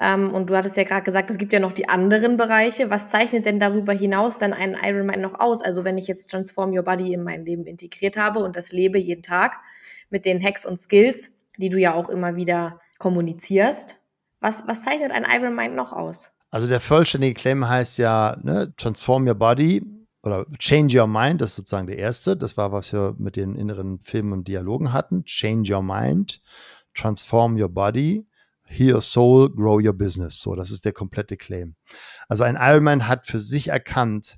Ähm, 0.00 0.32
und 0.32 0.48
du 0.48 0.56
hattest 0.56 0.76
ja 0.76 0.84
gerade 0.84 1.02
gesagt, 1.02 1.28
es 1.28 1.38
gibt 1.38 1.52
ja 1.52 1.58
noch 1.58 1.72
die 1.72 1.88
anderen 1.88 2.36
Bereiche. 2.36 2.88
Was 2.90 3.08
zeichnet 3.08 3.46
denn 3.46 3.58
darüber 3.58 3.94
hinaus 3.94 4.38
dann 4.38 4.52
einen 4.52 4.76
Iron 4.80 5.06
Mind 5.06 5.22
noch 5.22 5.40
aus? 5.40 5.60
Also 5.60 5.82
wenn 5.82 5.98
ich 5.98 6.06
jetzt 6.06 6.30
Transform 6.30 6.72
Your 6.72 6.84
Body 6.84 7.12
in 7.12 7.24
mein 7.24 7.44
Leben 7.44 7.66
integriert 7.66 8.16
habe 8.16 8.44
und 8.44 8.54
das 8.54 8.70
lebe 8.70 8.98
jeden 8.98 9.22
Tag 9.22 9.56
mit 10.08 10.24
den 10.24 10.40
Hacks 10.40 10.64
und 10.64 10.78
Skills, 10.78 11.32
die 11.58 11.68
du 11.68 11.80
ja 11.80 11.94
auch 11.94 12.10
immer 12.10 12.36
wieder 12.36 12.78
kommunizierst, 12.98 13.96
was, 14.40 14.66
was 14.66 14.82
zeichnet 14.82 15.12
ein 15.12 15.24
Iron 15.24 15.54
Mind 15.54 15.74
noch 15.74 15.92
aus? 15.92 16.30
Also 16.50 16.68
der 16.68 16.80
vollständige 16.80 17.34
Claim 17.34 17.68
heißt 17.68 17.98
ja 17.98 18.36
ne, 18.42 18.72
Transform 18.76 19.26
Your 19.26 19.34
Body 19.34 19.84
oder 20.22 20.46
Change 20.58 21.00
Your 21.00 21.06
Mind, 21.06 21.40
das 21.40 21.50
ist 21.50 21.56
sozusagen 21.56 21.86
der 21.86 21.98
erste. 21.98 22.36
Das 22.36 22.56
war, 22.56 22.72
was 22.72 22.92
wir 22.92 23.14
mit 23.18 23.36
den 23.36 23.54
inneren 23.54 23.98
Filmen 24.00 24.32
und 24.32 24.48
Dialogen 24.48 24.92
hatten. 24.92 25.24
Change 25.24 25.74
Your 25.74 25.82
Mind, 25.82 26.40
Transform 26.94 27.60
Your 27.60 27.68
Body, 27.68 28.26
Heal 28.64 28.94
Your 28.94 29.02
Soul, 29.02 29.50
Grow 29.50 29.80
Your 29.84 29.92
Business. 29.92 30.40
So, 30.40 30.54
das 30.54 30.70
ist 30.70 30.84
der 30.84 30.92
komplette 30.92 31.36
Claim. 31.36 31.76
Also 32.28 32.44
ein 32.44 32.56
Ironman 32.58 33.06
hat 33.08 33.26
für 33.26 33.38
sich 33.38 33.68
erkannt, 33.68 34.36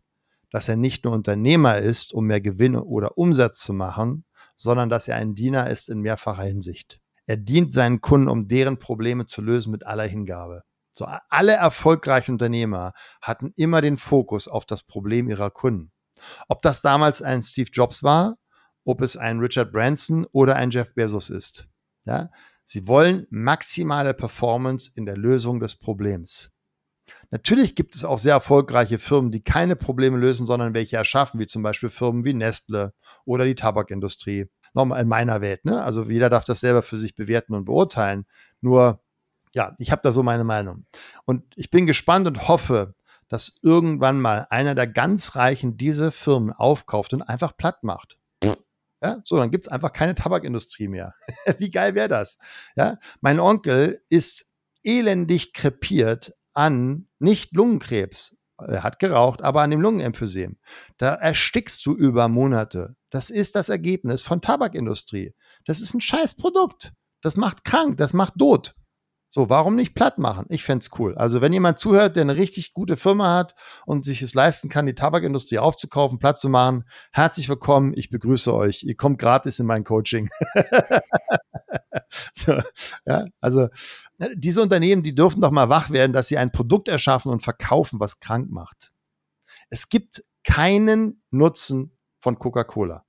dass 0.51 0.69
er 0.69 0.77
nicht 0.77 1.05
nur 1.05 1.15
Unternehmer 1.15 1.79
ist, 1.79 2.13
um 2.13 2.27
mehr 2.27 2.41
Gewinn 2.41 2.77
oder 2.77 3.19
Umsatz 3.19 3.61
zu 3.61 3.73
machen, 3.73 4.25
sondern 4.57 4.89
dass 4.89 5.09
er 5.09 5.17
ein 5.17 5.35
Diener 5.35 5.69
ist 5.71 5.89
in 5.89 6.01
mehrfacher 6.01 6.45
Hinsicht. 6.45 7.01
Er 7.29 7.37
dient 7.37 7.75
seinen 7.75 8.01
Kunden, 8.01 8.29
um 8.29 8.49
deren 8.49 8.79
Probleme 8.79 9.27
zu 9.27 9.43
lösen 9.43 9.71
mit 9.71 9.87
aller 9.87 10.07
Hingabe. 10.07 10.63
So, 10.93 11.07
alle 11.29 11.53
erfolgreichen 11.53 12.33
Unternehmer 12.33 12.93
hatten 13.21 13.53
immer 13.55 13.83
den 13.83 13.99
Fokus 13.99 14.49
auf 14.49 14.65
das 14.65 14.83
Problem 14.83 15.29
ihrer 15.29 15.51
Kunden. 15.51 15.93
Ob 16.49 16.63
das 16.63 16.81
damals 16.81 17.21
ein 17.21 17.43
Steve 17.43 17.69
Jobs 17.71 18.03
war, 18.03 18.39
ob 18.85 19.03
es 19.03 19.19
ein 19.19 19.41
Richard 19.41 19.73
Branson 19.73 20.27
oder 20.33 20.57
ein 20.57 20.71
Jeff 20.71 20.95
Bezos 20.95 21.29
ist. 21.29 21.69
Ja? 22.07 22.31
Sie 22.65 22.89
wollen 22.89 23.27
maximale 23.29 24.15
Performance 24.15 24.91
in 24.95 25.05
der 25.05 25.19
Lösung 25.19 25.61
des 25.61 25.77
Problems. 25.79 26.51
Natürlich 27.31 27.77
gibt 27.77 27.95
es 27.95 28.05
auch 28.05 28.19
sehr 28.19 28.33
erfolgreiche 28.33 28.99
Firmen, 28.99 29.31
die 29.31 29.43
keine 29.43 29.77
Probleme 29.77 30.17
lösen, 30.17 30.47
sondern 30.47 30.73
welche 30.73 30.97
erschaffen, 30.97 31.39
wie 31.39 31.47
zum 31.47 31.63
Beispiel 31.63 31.91
Firmen 31.91 32.25
wie 32.25 32.33
Nestle 32.33 32.95
oder 33.27 33.45
die 33.45 33.55
Tabakindustrie 33.55 34.47
nochmal 34.79 35.03
in 35.03 35.09
meiner 35.09 35.41
Welt. 35.41 35.65
Ne? 35.65 35.83
Also 35.83 36.05
jeder 36.05 36.31
darf 36.31 36.45
das 36.45 36.61
selber 36.61 36.83
für 36.83 36.97
sich 36.97 37.15
bewerten 37.15 37.55
und 37.55 37.67
beurteilen. 37.67 38.27
Nur, 38.61 39.01
ja, 39.55 39.75
ich 39.79 39.93
habe 39.93 40.03
da 40.03 40.13
so 40.13 40.23
meine 40.23 40.45
Meinung. 40.45 40.87
Und 41.27 41.45
ich 41.57 41.71
bin 41.71 41.87
gespannt 41.87 42.27
und 42.27 42.49
hoffe, 42.49 42.95
dass 43.29 43.59
irgendwann 43.63 44.21
mal 44.21 44.47
einer 44.49 44.75
der 44.75 44.87
ganz 44.87 45.37
Reichen 45.37 45.77
diese 45.77 46.11
Firmen 46.11 46.53
aufkauft 46.53 47.13
und 47.13 47.23
einfach 47.23 47.57
platt 47.57 47.85
macht. 47.85 48.19
Ja, 49.03 49.21
so, 49.23 49.37
dann 49.37 49.51
gibt 49.53 49.65
es 49.65 49.69
einfach 49.69 49.93
keine 49.93 50.15
Tabakindustrie 50.15 50.89
mehr. 50.89 51.15
Wie 51.59 51.71
geil 51.71 51.95
wäre 51.95 52.09
das? 52.09 52.39
Ja, 52.75 52.99
mein 53.21 53.39
Onkel 53.39 54.03
ist 54.09 54.51
elendig 54.83 55.53
krepiert 55.53 56.35
an 56.53 57.07
nicht 57.21 57.55
Lungenkrebs, 57.55 58.38
er 58.59 58.83
hat 58.83 58.99
geraucht, 58.99 59.43
aber 59.43 59.63
an 59.63 59.71
dem 59.71 59.81
Lungenemphysem. 59.81 60.57
Da 60.97 61.15
erstickst 61.15 61.85
du 61.87 61.95
über 61.95 62.29
Monate. 62.29 62.97
Das 63.11 63.31
ist 63.31 63.55
das 63.55 63.69
Ergebnis 63.69 64.23
von 64.23 64.41
Tabakindustrie. 64.41 65.35
Das 65.65 65.81
ist 65.81 65.95
ein 65.95 66.01
Scheißprodukt. 66.01 66.93
Das 67.23 67.37
macht 67.37 67.65
krank, 67.65 67.97
das 67.97 68.13
macht 68.13 68.35
tot. 68.39 68.75
So, 69.31 69.51
warum 69.51 69.77
nicht 69.77 69.95
platt 69.95 70.17
machen? 70.17 70.47
Ich 70.49 70.65
fände 70.65 70.87
cool. 70.99 71.15
Also, 71.17 71.43
wenn 71.43 71.53
jemand 71.53 71.79
zuhört, 71.79 72.17
der 72.17 72.23
eine 72.23 72.37
richtig 72.37 72.73
gute 72.73 72.97
Firma 72.97 73.37
hat 73.37 73.55
und 73.85 74.07
sich 74.07 74.23
es 74.23 74.33
leisten 74.33 74.71
kann, 74.71 74.87
die 74.87 74.95
Tabakindustrie 74.95 75.59
aufzukaufen, 75.59 76.19
platt 76.19 76.39
zu 76.39 76.49
machen, 76.49 76.85
herzlich 77.13 77.47
willkommen. 77.51 77.93
Ich 77.95 78.09
begrüße 78.09 78.55
euch. 78.55 78.85
Ihr 78.85 78.97
kommt 78.97 79.19
gratis 79.19 79.59
in 79.61 79.67
mein 79.67 79.85
Coaching. 79.85 80.31
so, 82.33 82.59
ja, 83.05 83.27
also, 83.43 83.69
diese 84.35 84.63
Unternehmen, 84.63 85.03
die 85.03 85.15
dürfen 85.15 85.41
doch 85.41 85.51
mal 85.51 85.69
wach 85.69 85.91
werden, 85.91 86.13
dass 86.13 86.29
sie 86.29 86.39
ein 86.39 86.53
Produkt 86.53 86.89
erschaffen 86.89 87.31
und 87.31 87.43
verkaufen, 87.43 88.01
was 88.01 88.21
krank 88.21 88.51
macht. 88.51 88.93
Es 89.71 89.89
gibt 89.89 90.25
keinen 90.45 91.23
Nutzen 91.31 91.97
von 92.21 92.39
Coca-Cola. 92.39 93.05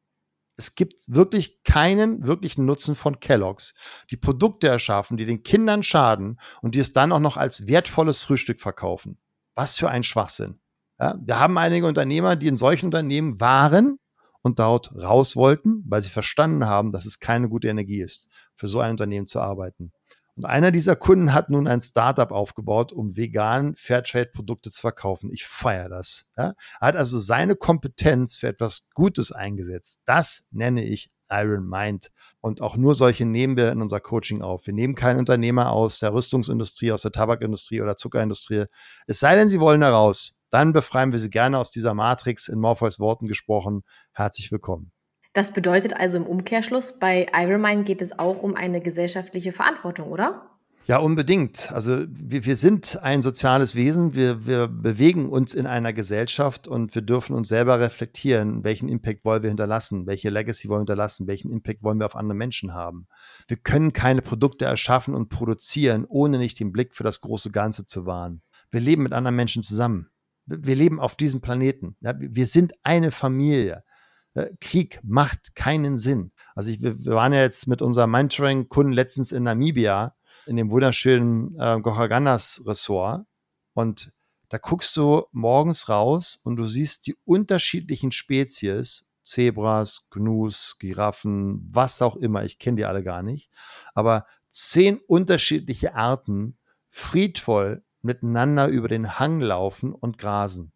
Es 0.55 0.75
gibt 0.75 0.95
wirklich 1.07 1.63
keinen 1.63 2.25
wirklichen 2.25 2.65
Nutzen 2.65 2.93
von 2.93 3.21
Kelloggs, 3.21 3.75
die 4.11 4.17
Produkte 4.17 4.67
erschaffen, 4.67 5.15
die 5.15 5.25
den 5.25 5.43
Kindern 5.43 5.83
schaden 5.83 6.37
und 6.61 6.75
die 6.75 6.79
es 6.79 6.91
dann 6.91 7.13
auch 7.13 7.21
noch 7.21 7.37
als 7.37 7.65
wertvolles 7.67 8.23
Frühstück 8.23 8.59
verkaufen. 8.59 9.17
Was 9.55 9.77
für 9.77 9.89
ein 9.89 10.03
Schwachsinn. 10.03 10.59
Ja, 10.99 11.17
wir 11.21 11.39
haben 11.39 11.57
einige 11.57 11.87
Unternehmer, 11.87 12.35
die 12.35 12.47
in 12.47 12.57
solchen 12.57 12.87
Unternehmen 12.87 13.39
waren 13.39 13.99
und 14.41 14.59
dort 14.59 14.93
raus 14.95 15.37
wollten, 15.37 15.83
weil 15.87 16.01
sie 16.01 16.09
verstanden 16.09 16.65
haben, 16.65 16.91
dass 16.91 17.05
es 17.05 17.19
keine 17.21 17.47
gute 17.47 17.69
Energie 17.69 18.01
ist, 18.01 18.27
für 18.53 18.67
so 18.67 18.81
ein 18.81 18.91
Unternehmen 18.91 19.27
zu 19.27 19.39
arbeiten. 19.39 19.93
Und 20.39 20.45
einer 20.45 20.71
dieser 20.71 20.95
Kunden 20.95 21.33
hat 21.33 21.49
nun 21.49 21.67
ein 21.67 21.81
Startup 21.81 22.31
aufgebaut, 22.31 22.93
um 22.93 23.17
vegan 23.17 23.75
Fairtrade-Produkte 23.75 24.71
zu 24.71 24.79
verkaufen. 24.79 25.29
Ich 25.33 25.43
feiere 25.43 25.89
das. 25.89 26.29
Ja? 26.37 26.53
Er 26.79 26.87
hat 26.87 26.95
also 26.95 27.19
seine 27.19 27.57
Kompetenz 27.57 28.37
für 28.37 28.47
etwas 28.47 28.87
Gutes 28.93 29.33
eingesetzt. 29.33 29.99
Das 30.05 30.47
nenne 30.51 30.85
ich 30.85 31.11
Iron 31.29 31.67
Mind. 31.67 32.11
Und 32.39 32.61
auch 32.61 32.77
nur 32.77 32.95
solche 32.95 33.25
nehmen 33.25 33.57
wir 33.57 33.69
in 33.69 33.81
unser 33.81 33.99
Coaching 33.99 34.41
auf. 34.41 34.65
Wir 34.65 34.73
nehmen 34.73 34.95
keinen 34.95 35.19
Unternehmer 35.19 35.73
aus 35.73 35.99
der 35.99 36.13
Rüstungsindustrie, 36.13 36.93
aus 36.93 37.01
der 37.01 37.11
Tabakindustrie 37.11 37.81
oder 37.81 37.97
Zuckerindustrie. 37.97 38.63
Es 39.07 39.19
sei 39.19 39.35
denn, 39.35 39.49
sie 39.49 39.59
wollen 39.59 39.81
da 39.81 39.89
raus. 39.89 40.39
Dann 40.51 40.71
befreien 40.71 41.11
wir 41.11 41.19
sie 41.19 41.29
gerne 41.29 41.57
aus 41.57 41.71
dieser 41.71 41.93
Matrix 41.93 42.47
in 42.47 42.61
Morpheus 42.61 42.97
Worten 42.97 43.27
gesprochen. 43.27 43.81
Herzlich 44.13 44.53
willkommen. 44.53 44.93
Das 45.33 45.53
bedeutet 45.53 45.95
also 45.95 46.17
im 46.17 46.25
Umkehrschluss, 46.25 46.99
bei 46.99 47.27
Ironmind 47.33 47.85
geht 47.85 48.01
es 48.01 48.17
auch 48.17 48.41
um 48.41 48.55
eine 48.55 48.81
gesellschaftliche 48.81 49.51
Verantwortung, 49.51 50.09
oder? 50.09 50.49
Ja, 50.89 50.97
unbedingt. 50.97 51.71
Also 51.71 52.03
wir, 52.09 52.45
wir 52.45 52.55
sind 52.55 52.97
ein 53.03 53.21
soziales 53.21 53.75
Wesen, 53.75 54.15
wir, 54.15 54.47
wir 54.47 54.67
bewegen 54.67 55.29
uns 55.29 55.53
in 55.53 55.67
einer 55.67 55.93
Gesellschaft 55.93 56.67
und 56.67 56.95
wir 56.95 57.03
dürfen 57.03 57.35
uns 57.35 57.47
selber 57.49 57.79
reflektieren, 57.79 58.63
welchen 58.63 58.89
Impact 58.89 59.23
wollen 59.23 59.43
wir 59.43 59.51
hinterlassen, 59.51 60.07
welche 60.07 60.31
Legacy 60.31 60.67
wollen 60.67 60.79
wir 60.79 60.93
hinterlassen, 60.93 61.27
welchen 61.27 61.51
Impact 61.51 61.83
wollen 61.83 61.99
wir 61.99 62.07
auf 62.07 62.15
andere 62.15 62.35
Menschen 62.35 62.73
haben. 62.73 63.07
Wir 63.47 63.57
können 63.57 63.93
keine 63.93 64.23
Produkte 64.23 64.65
erschaffen 64.65 65.13
und 65.13 65.29
produzieren, 65.29 66.05
ohne 66.09 66.39
nicht 66.39 66.59
den 66.59 66.71
Blick 66.71 66.95
für 66.95 67.03
das 67.03 67.21
große 67.21 67.51
Ganze 67.51 67.85
zu 67.85 68.07
wahren. 68.07 68.41
Wir 68.71 68.79
leben 68.79 69.03
mit 69.03 69.13
anderen 69.13 69.35
Menschen 69.35 69.61
zusammen. 69.61 70.09
Wir 70.47 70.75
leben 70.75 70.99
auf 70.99 71.15
diesem 71.15 71.39
Planeten. 71.39 71.97
Wir 72.01 72.47
sind 72.47 72.73
eine 72.81 73.11
Familie. 73.11 73.83
Äh, 74.33 74.47
Krieg 74.59 74.99
macht 75.03 75.55
keinen 75.55 75.97
Sinn. 75.97 76.31
Also 76.55 76.71
ich, 76.71 76.81
wir, 76.81 76.97
waren 77.05 77.33
ja 77.33 77.41
jetzt 77.41 77.67
mit 77.67 77.81
unserem 77.81 78.11
Mentoring-Kunden 78.11 78.93
letztens 78.93 79.31
in 79.31 79.43
Namibia, 79.43 80.15
in 80.45 80.57
dem 80.57 80.71
wunderschönen 80.71 81.55
äh, 81.59 81.79
Gohaganas-Ressort. 81.81 83.25
Und 83.73 84.11
da 84.49 84.57
guckst 84.57 84.95
du 84.97 85.25
morgens 85.31 85.89
raus 85.89 86.39
und 86.43 86.55
du 86.55 86.67
siehst 86.67 87.07
die 87.07 87.15
unterschiedlichen 87.25 88.11
Spezies, 88.11 89.05
Zebras, 89.23 90.07
Gnus, 90.09 90.77
Giraffen, 90.79 91.69
was 91.71 92.01
auch 92.01 92.15
immer, 92.15 92.43
ich 92.43 92.57
kenne 92.57 92.77
die 92.77 92.85
alle 92.85 93.03
gar 93.03 93.21
nicht, 93.21 93.51
aber 93.93 94.25
zehn 94.49 94.99
unterschiedliche 95.07 95.93
Arten 95.93 96.57
friedvoll 96.89 97.83
miteinander 98.01 98.67
über 98.67 98.87
den 98.87 99.19
Hang 99.19 99.39
laufen 99.39 99.93
und 99.93 100.17
grasen 100.17 100.71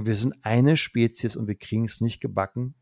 und 0.00 0.06
wir 0.06 0.16
sind 0.16 0.34
eine 0.46 0.78
Spezies 0.78 1.36
und 1.36 1.46
wir 1.46 1.56
kriegen 1.56 1.84
es 1.84 2.00
nicht 2.00 2.22
gebacken. 2.22 2.74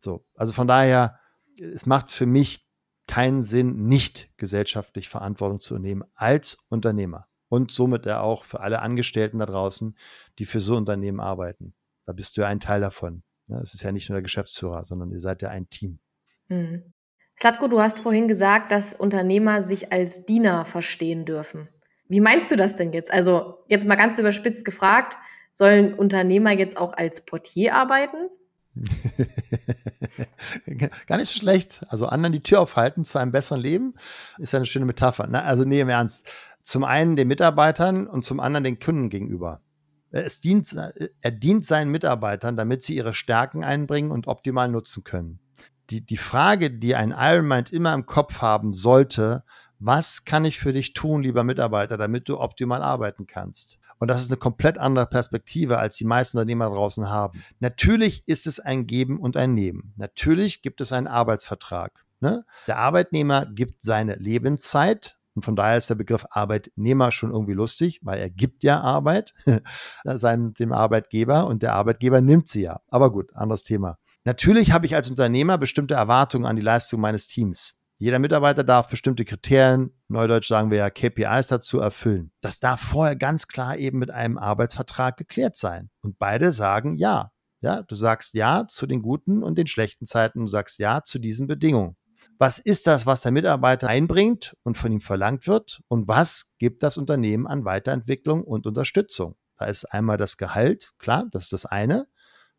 So, 0.00 0.26
also 0.34 0.52
von 0.52 0.68
daher, 0.68 1.18
es 1.58 1.86
macht 1.86 2.10
für 2.10 2.26
mich 2.26 2.68
keinen 3.06 3.42
Sinn, 3.42 3.88
nicht 3.88 4.36
gesellschaftlich 4.36 5.08
Verantwortung 5.08 5.60
zu 5.60 5.78
nehmen 5.78 6.04
als 6.14 6.58
Unternehmer 6.68 7.26
und 7.48 7.70
somit 7.70 8.04
ja 8.04 8.20
auch 8.20 8.44
für 8.44 8.60
alle 8.60 8.82
Angestellten 8.82 9.38
da 9.38 9.46
draußen, 9.46 9.96
die 10.38 10.44
für 10.44 10.60
so 10.60 10.76
Unternehmen 10.76 11.20
arbeiten. 11.20 11.72
Da 12.04 12.12
bist 12.12 12.36
du 12.36 12.42
ja 12.42 12.48
ein 12.48 12.60
Teil 12.60 12.82
davon. 12.82 13.22
Es 13.48 13.72
ist 13.72 13.82
ja 13.82 13.90
nicht 13.90 14.10
nur 14.10 14.16
der 14.16 14.22
Geschäftsführer, 14.22 14.84
sondern 14.84 15.12
ihr 15.12 15.20
seid 15.20 15.40
ja 15.40 15.48
ein 15.48 15.70
Team. 15.70 16.00
Mhm. 16.48 16.92
Slatko, 17.40 17.68
du 17.68 17.80
hast 17.80 18.00
vorhin 18.00 18.28
gesagt, 18.28 18.72
dass 18.72 18.92
Unternehmer 18.92 19.62
sich 19.62 19.90
als 19.90 20.26
Diener 20.26 20.66
verstehen 20.66 21.24
dürfen. 21.24 21.70
Wie 22.08 22.20
meinst 22.20 22.52
du 22.52 22.56
das 22.56 22.76
denn 22.76 22.92
jetzt? 22.92 23.10
Also 23.10 23.64
jetzt 23.68 23.86
mal 23.86 23.96
ganz 23.96 24.18
überspitzt 24.18 24.66
gefragt, 24.66 25.16
Sollen 25.58 25.94
Unternehmer 25.94 26.52
jetzt 26.52 26.76
auch 26.76 26.92
als 26.92 27.24
Portier 27.24 27.74
arbeiten? 27.74 28.28
Gar 31.06 31.16
nicht 31.16 31.30
so 31.30 31.38
schlecht. 31.38 31.86
Also 31.88 32.04
anderen 32.04 32.34
die 32.34 32.42
Tür 32.42 32.60
aufhalten 32.60 33.06
zu 33.06 33.18
einem 33.18 33.32
besseren 33.32 33.62
Leben 33.62 33.94
ist 34.36 34.52
ja 34.52 34.58
eine 34.58 34.66
schöne 34.66 34.84
Metapher. 34.84 35.26
Na, 35.30 35.44
also 35.44 35.64
nee, 35.64 35.80
im 35.80 35.88
Ernst. 35.88 36.28
Zum 36.60 36.84
einen 36.84 37.16
den 37.16 37.28
Mitarbeitern 37.28 38.06
und 38.06 38.22
zum 38.22 38.38
anderen 38.38 38.64
den 38.64 38.78
Kunden 38.78 39.08
gegenüber. 39.08 39.62
Es 40.10 40.42
dient, 40.42 40.76
er 41.22 41.30
dient 41.30 41.64
seinen 41.64 41.90
Mitarbeitern, 41.90 42.58
damit 42.58 42.82
sie 42.82 42.94
ihre 42.94 43.14
Stärken 43.14 43.64
einbringen 43.64 44.10
und 44.10 44.26
optimal 44.26 44.68
nutzen 44.68 45.04
können. 45.04 45.40
Die, 45.88 46.04
die 46.04 46.18
Frage, 46.18 46.70
die 46.70 46.96
ein 46.96 47.14
Ironmind 47.16 47.72
immer 47.72 47.94
im 47.94 48.04
Kopf 48.04 48.42
haben 48.42 48.74
sollte, 48.74 49.42
was 49.78 50.26
kann 50.26 50.44
ich 50.44 50.58
für 50.58 50.74
dich 50.74 50.92
tun, 50.92 51.22
lieber 51.22 51.44
Mitarbeiter, 51.44 51.96
damit 51.96 52.28
du 52.28 52.38
optimal 52.38 52.82
arbeiten 52.82 53.26
kannst? 53.26 53.78
Und 53.98 54.08
das 54.08 54.20
ist 54.20 54.30
eine 54.30 54.36
komplett 54.36 54.78
andere 54.78 55.06
Perspektive, 55.06 55.78
als 55.78 55.96
die 55.96 56.04
meisten 56.04 56.36
Unternehmer 56.36 56.68
draußen 56.68 57.08
haben. 57.08 57.42
Natürlich 57.60 58.22
ist 58.26 58.46
es 58.46 58.60
ein 58.60 58.86
Geben 58.86 59.18
und 59.18 59.36
ein 59.36 59.54
Nehmen. 59.54 59.94
Natürlich 59.96 60.62
gibt 60.62 60.80
es 60.80 60.92
einen 60.92 61.06
Arbeitsvertrag. 61.06 62.04
Ne? 62.20 62.44
Der 62.66 62.78
Arbeitnehmer 62.78 63.46
gibt 63.46 63.82
seine 63.82 64.16
Lebenszeit. 64.16 65.16
Und 65.34 65.44
von 65.44 65.54
daher 65.54 65.76
ist 65.76 65.90
der 65.90 65.96
Begriff 65.96 66.26
Arbeitnehmer 66.30 67.12
schon 67.12 67.30
irgendwie 67.30 67.52
lustig, 67.52 68.00
weil 68.02 68.18
er 68.18 68.30
gibt 68.30 68.64
ja 68.64 68.80
Arbeit 68.80 69.34
seinem, 70.04 70.54
dem 70.54 70.72
Arbeitgeber 70.72 71.46
und 71.46 71.62
der 71.62 71.74
Arbeitgeber 71.74 72.22
nimmt 72.22 72.48
sie 72.48 72.62
ja. 72.62 72.80
Aber 72.88 73.12
gut, 73.12 73.34
anderes 73.34 73.62
Thema. 73.62 73.98
Natürlich 74.24 74.72
habe 74.72 74.86
ich 74.86 74.94
als 74.94 75.10
Unternehmer 75.10 75.58
bestimmte 75.58 75.94
Erwartungen 75.94 76.46
an 76.46 76.56
die 76.56 76.62
Leistung 76.62 77.00
meines 77.00 77.28
Teams. 77.28 77.78
Jeder 77.98 78.18
Mitarbeiter 78.18 78.62
darf 78.62 78.88
bestimmte 78.88 79.24
Kriterien, 79.24 79.90
neudeutsch 80.08 80.48
sagen 80.48 80.70
wir 80.70 80.76
ja 80.78 80.90
KPIs 80.90 81.46
dazu 81.46 81.80
erfüllen. 81.80 82.30
Das 82.42 82.60
darf 82.60 82.80
vorher 82.80 83.16
ganz 83.16 83.48
klar 83.48 83.78
eben 83.78 83.98
mit 83.98 84.10
einem 84.10 84.36
Arbeitsvertrag 84.36 85.16
geklärt 85.16 85.56
sein. 85.56 85.88
Und 86.02 86.18
beide 86.18 86.52
sagen 86.52 86.96
ja. 86.96 87.32
Ja, 87.62 87.82
du 87.82 87.94
sagst 87.94 88.34
ja 88.34 88.68
zu 88.68 88.86
den 88.86 89.00
guten 89.00 89.42
und 89.42 89.56
den 89.56 89.66
schlechten 89.66 90.04
Zeiten, 90.04 90.40
du 90.40 90.48
sagst 90.48 90.78
ja 90.78 91.04
zu 91.04 91.18
diesen 91.18 91.46
Bedingungen. 91.46 91.96
Was 92.38 92.58
ist 92.58 92.86
das, 92.86 93.06
was 93.06 93.22
der 93.22 93.32
Mitarbeiter 93.32 93.88
einbringt 93.88 94.54
und 94.62 94.76
von 94.76 94.92
ihm 94.92 95.00
verlangt 95.00 95.46
wird? 95.46 95.80
Und 95.88 96.06
was 96.06 96.52
gibt 96.58 96.82
das 96.82 96.98
Unternehmen 96.98 97.46
an 97.46 97.64
Weiterentwicklung 97.64 98.44
und 98.44 98.66
Unterstützung? 98.66 99.36
Da 99.56 99.66
ist 99.66 99.86
einmal 99.86 100.18
das 100.18 100.36
Gehalt, 100.36 100.92
klar, 100.98 101.26
das 101.30 101.44
ist 101.44 101.52
das 101.54 101.64
eine. 101.64 102.06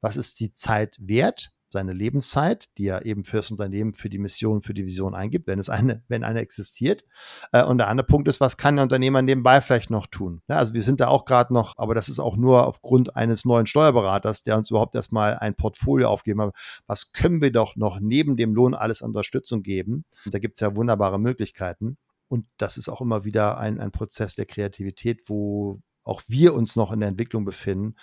Was 0.01 0.17
ist 0.17 0.39
die 0.39 0.53
Zeit 0.53 0.97
wert? 0.99 1.51
Seine 1.69 1.93
Lebenszeit, 1.93 2.69
die 2.77 2.87
er 2.87 3.05
eben 3.05 3.25
fürs 3.25 3.51
Unternehmen, 3.51 3.93
für 3.93 4.09
die 4.09 4.17
Mission, 4.17 4.61
für 4.61 4.73
die 4.73 4.85
Vision 4.85 5.15
eingibt, 5.15 5.47
wenn 5.47 5.59
es 5.59 5.69
eine, 5.69 6.03
wenn 6.07 6.23
eine 6.23 6.39
existiert. 6.39 7.03
Äh, 7.51 7.63
und 7.63 7.77
der 7.77 7.87
andere 7.87 8.07
Punkt 8.07 8.27
ist, 8.27 8.39
was 8.39 8.57
kann 8.57 8.75
der 8.75 8.83
Unternehmer 8.83 9.21
nebenbei 9.21 9.61
vielleicht 9.61 9.89
noch 9.89 10.07
tun? 10.07 10.41
Also 10.47 10.73
wir 10.73 10.83
sind 10.83 10.99
da 10.99 11.07
auch 11.07 11.25
gerade 11.25 11.53
noch, 11.53 11.73
aber 11.77 11.95
das 11.95 12.09
ist 12.09 12.19
auch 12.19 12.37
nur 12.37 12.67
aufgrund 12.67 13.15
eines 13.15 13.45
neuen 13.45 13.65
Steuerberaters, 13.65 14.43
der 14.43 14.57
uns 14.57 14.69
überhaupt 14.69 14.95
erstmal 14.95 15.37
ein 15.37 15.55
Portfolio 15.55 16.09
aufgeben 16.09 16.41
hat. 16.41 16.53
Was 16.87 17.11
können 17.11 17.41
wir 17.41 17.51
doch 17.51 17.75
noch 17.75 17.99
neben 17.99 18.37
dem 18.37 18.53
Lohn 18.53 18.73
alles 18.73 19.01
an 19.01 19.09
Unterstützung 19.09 19.63
geben? 19.63 20.05
Da 20.25 20.39
gibt 20.39 20.55
es 20.55 20.61
ja 20.61 20.75
wunderbare 20.75 21.19
Möglichkeiten. 21.19 21.97
Und 22.29 22.45
das 22.57 22.77
ist 22.77 22.89
auch 22.89 23.01
immer 23.01 23.23
wieder 23.23 23.57
ein, 23.57 23.79
ein 23.79 23.91
Prozess 23.91 24.35
der 24.35 24.45
Kreativität, 24.45 25.21
wo 25.27 25.81
auch 26.03 26.21
wir 26.27 26.53
uns 26.53 26.75
noch 26.75 26.91
in 26.91 26.99
der 26.99 27.09
Entwicklung 27.09 27.45
befinden. 27.45 27.95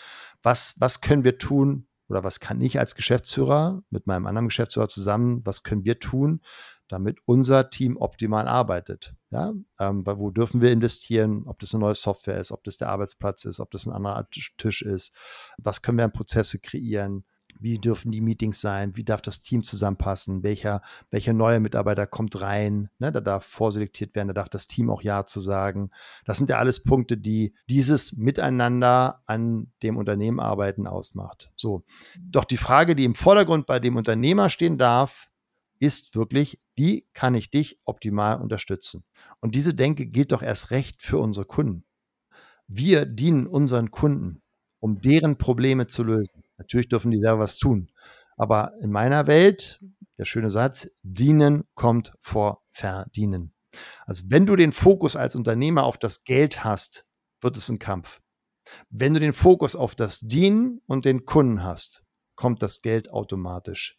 Was, 0.43 0.77
was 0.79 1.01
können 1.01 1.25
wir 1.25 1.39
tun, 1.39 1.87
oder 2.09 2.25
was 2.25 2.41
kann 2.41 2.61
ich 2.61 2.79
als 2.79 2.95
Geschäftsführer 2.95 3.83
mit 3.91 4.07
meinem 4.07 4.27
anderen 4.27 4.49
Geschäftsführer 4.49 4.89
zusammen, 4.89 5.43
was 5.45 5.63
können 5.63 5.85
wir 5.85 5.99
tun, 5.99 6.41
damit 6.89 7.19
unser 7.25 7.71
Team 7.71 7.97
optimal 7.97 8.47
arbeitet. 8.47 9.15
Ja, 9.31 9.53
ähm, 9.79 10.05
wo 10.07 10.31
dürfen 10.31 10.61
wir 10.61 10.71
investieren, 10.71 11.45
ob 11.47 11.59
das 11.59 11.75
eine 11.75 11.81
neue 11.81 11.95
Software 11.95 12.39
ist, 12.39 12.53
ob 12.53 12.63
das 12.65 12.77
der 12.77 12.89
Arbeitsplatz 12.89 13.45
ist, 13.45 13.61
ob 13.61 13.71
das 13.71 13.87
ein 13.87 13.93
anderer 13.93 14.29
Tisch 14.31 14.83
ist, 14.83 15.13
was 15.59 15.83
können 15.83 15.99
wir 15.99 16.05
an 16.05 16.13
Prozesse 16.13 16.59
kreieren, 16.59 17.25
wie 17.61 17.79
dürfen 17.79 18.13
die 18.13 18.21
Meetings 18.21 18.61
sein? 18.61 18.97
Wie 18.97 19.05
darf 19.05 19.23
das 19.23 19.41
Team 19.41 19.63
zusammenpassen? 19.63 20.43
Welcher, 20.43 20.83
welcher 21.11 21.33
neue 21.33 21.61
Mitarbeiter 21.61 22.07
kommt 22.07 22.41
rein? 22.41 22.91
Ne, 22.99 23.13
da 23.13 23.21
darf 23.21 23.45
vorselektiert 23.45 24.15
werden, 24.15 24.29
da 24.29 24.35
darf 24.35 24.49
das 24.49 24.67
Team 24.67 24.91
auch 24.91 25.03
Ja 25.03 25.27
zu 25.27 25.41
sagen. 25.41 25.91
Das 26.25 26.39
sind 26.39 26.51
ja 26.51 26.59
alles 26.59 26.83
Punkte, 26.83 27.17
die 27.17 27.55
dieses 27.69 28.17
Miteinander 28.17 29.23
an 29.27 29.73
dem 29.83 29.97
Unternehmen 29.97 30.41
arbeiten 30.41 30.87
ausmacht. 30.87 31.51
So. 31.57 31.85
Doch 32.19 32.45
die 32.45 32.57
Frage, 32.57 32.95
die 32.95 33.05
im 33.05 33.15
Vordergrund 33.15 33.67
bei 33.67 33.81
dem 33.81 33.97
Unternehmer 33.97 34.51
stehen 34.51 34.79
darf, 34.79 35.29
ist 35.79 36.15
wirklich, 36.15 36.61
wie 36.77 37.07
kann 37.13 37.35
ich 37.35 37.51
dich 37.51 37.81
optimal 37.85 38.41
unterstützen? 38.41 39.05
Und 39.41 39.55
diese 39.55 39.75
Denke 39.75 40.07
gilt 40.07 40.33
doch 40.33 40.43
erst 40.43 40.71
recht 40.71 41.03
für 41.03 41.19
unsere 41.19 41.47
Kunden. 41.47 41.85
Wir 42.67 43.05
dienen 43.05 43.47
unseren 43.47 43.91
Kunden, 43.91 44.43
um 44.81 45.01
deren 45.01 45.37
Probleme 45.37 45.87
zu 45.87 46.03
lösen. 46.03 46.44
Natürlich 46.59 46.89
dürfen 46.89 47.11
die 47.11 47.19
selber 47.19 47.41
was 47.41 47.59
tun. 47.59 47.91
Aber 48.37 48.73
in 48.81 48.91
meiner 48.91 49.27
Welt, 49.27 49.81
der 50.19 50.25
schöne 50.25 50.51
Satz, 50.51 50.91
dienen 51.03 51.65
kommt 51.75 52.13
vor 52.21 52.63
verdienen. 52.71 53.55
Also 54.07 54.25
wenn 54.29 54.47
du 54.47 54.57
den 54.57 54.73
Fokus 54.73 55.17
als 55.17 55.37
Unternehmer 55.37 55.85
auf 55.85 55.99
das 55.99 56.25
Geld 56.25 56.65
hast, 56.65 57.07
wird 57.41 57.57
es 57.57 57.69
ein 57.69 57.79
Kampf. 57.79 58.21
Wenn 58.91 59.15
du 59.15 59.21
den 59.21 59.33
Fokus 59.33 59.77
auf 59.77 59.95
das 59.95 60.21
Dienen 60.21 60.81
und 60.87 61.05
den 61.05 61.25
Kunden 61.25 61.63
hast, 61.63 62.05
kommt 62.35 62.63
das 62.63 62.81
Geld 62.81 63.11
automatisch. 63.11 63.99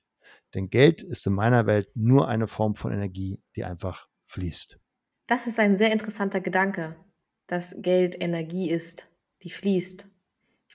Denn 0.53 0.69
Geld 0.69 1.01
ist 1.01 1.27
in 1.27 1.33
meiner 1.33 1.65
Welt 1.65 1.89
nur 1.95 2.27
eine 2.27 2.47
Form 2.47 2.75
von 2.75 2.91
Energie, 2.91 3.41
die 3.55 3.63
einfach 3.63 4.07
fließt. 4.25 4.79
Das 5.27 5.47
ist 5.47 5.59
ein 5.59 5.77
sehr 5.77 5.91
interessanter 5.91 6.39
Gedanke, 6.39 6.95
dass 7.47 7.75
Geld 7.79 8.21
Energie 8.21 8.69
ist, 8.69 9.09
die 9.43 9.49
fließt. 9.49 10.09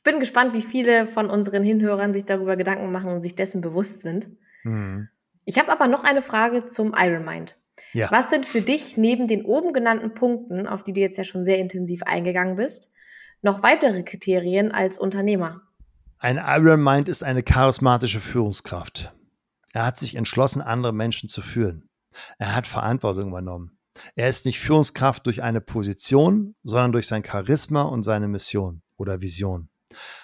Ich 0.01 0.05
bin 0.05 0.19
gespannt, 0.19 0.55
wie 0.55 0.63
viele 0.63 1.07
von 1.07 1.29
unseren 1.29 1.63
Hinhörern 1.63 2.15
sich 2.15 2.25
darüber 2.25 2.57
Gedanken 2.57 2.91
machen 2.91 3.11
und 3.11 3.21
sich 3.21 3.35
dessen 3.35 3.61
bewusst 3.61 4.01
sind. 4.01 4.31
Mhm. 4.65 5.11
Ich 5.45 5.59
habe 5.59 5.71
aber 5.71 5.89
noch 5.89 6.05
eine 6.05 6.23
Frage 6.23 6.69
zum 6.69 6.95
Iron 6.97 7.23
Mind. 7.23 7.59
Ja. 7.93 8.11
Was 8.11 8.31
sind 8.31 8.47
für 8.47 8.63
dich 8.63 8.97
neben 8.97 9.29
den 9.29 9.45
oben 9.45 9.75
genannten 9.75 10.15
Punkten, 10.15 10.67
auf 10.67 10.83
die 10.83 10.95
du 10.95 11.01
jetzt 11.01 11.19
ja 11.19 11.25
schon 11.25 11.45
sehr 11.45 11.59
intensiv 11.59 12.03
eingegangen 12.05 12.57
bist, 12.57 12.93
noch 13.43 13.63
weitere 13.63 14.03
Kriterien 14.03 14.73
als 14.73 14.97
Unternehmer? 14.97 15.63
Ein 16.19 16.41
Iron 16.43 16.83
Mind 16.83 17.09
ist 17.09 17.23
eine 17.23 17.43
charismatische 17.43 18.21
Führungskraft. 18.21 19.13
Er 19.73 19.87
hat 19.87 19.99
sich 19.99 20.15
entschlossen, 20.15 20.63
andere 20.63 20.93
Menschen 20.93 21.29
zu 21.29 21.43
führen. 21.43 21.91
Er 22.39 22.55
hat 22.55 22.67
Verantwortung 22.67 23.29
übernommen. 23.29 23.79
Er 24.15 24.29
ist 24.29 24.47
nicht 24.47 24.61
Führungskraft 24.61 25.27
durch 25.27 25.43
eine 25.43 25.61
Position, 25.61 26.55
sondern 26.63 26.93
durch 26.93 27.07
sein 27.07 27.25
Charisma 27.25 27.83
und 27.83 28.03
seine 28.03 28.29
Mission 28.29 28.83
oder 28.97 29.21
Vision. 29.21 29.70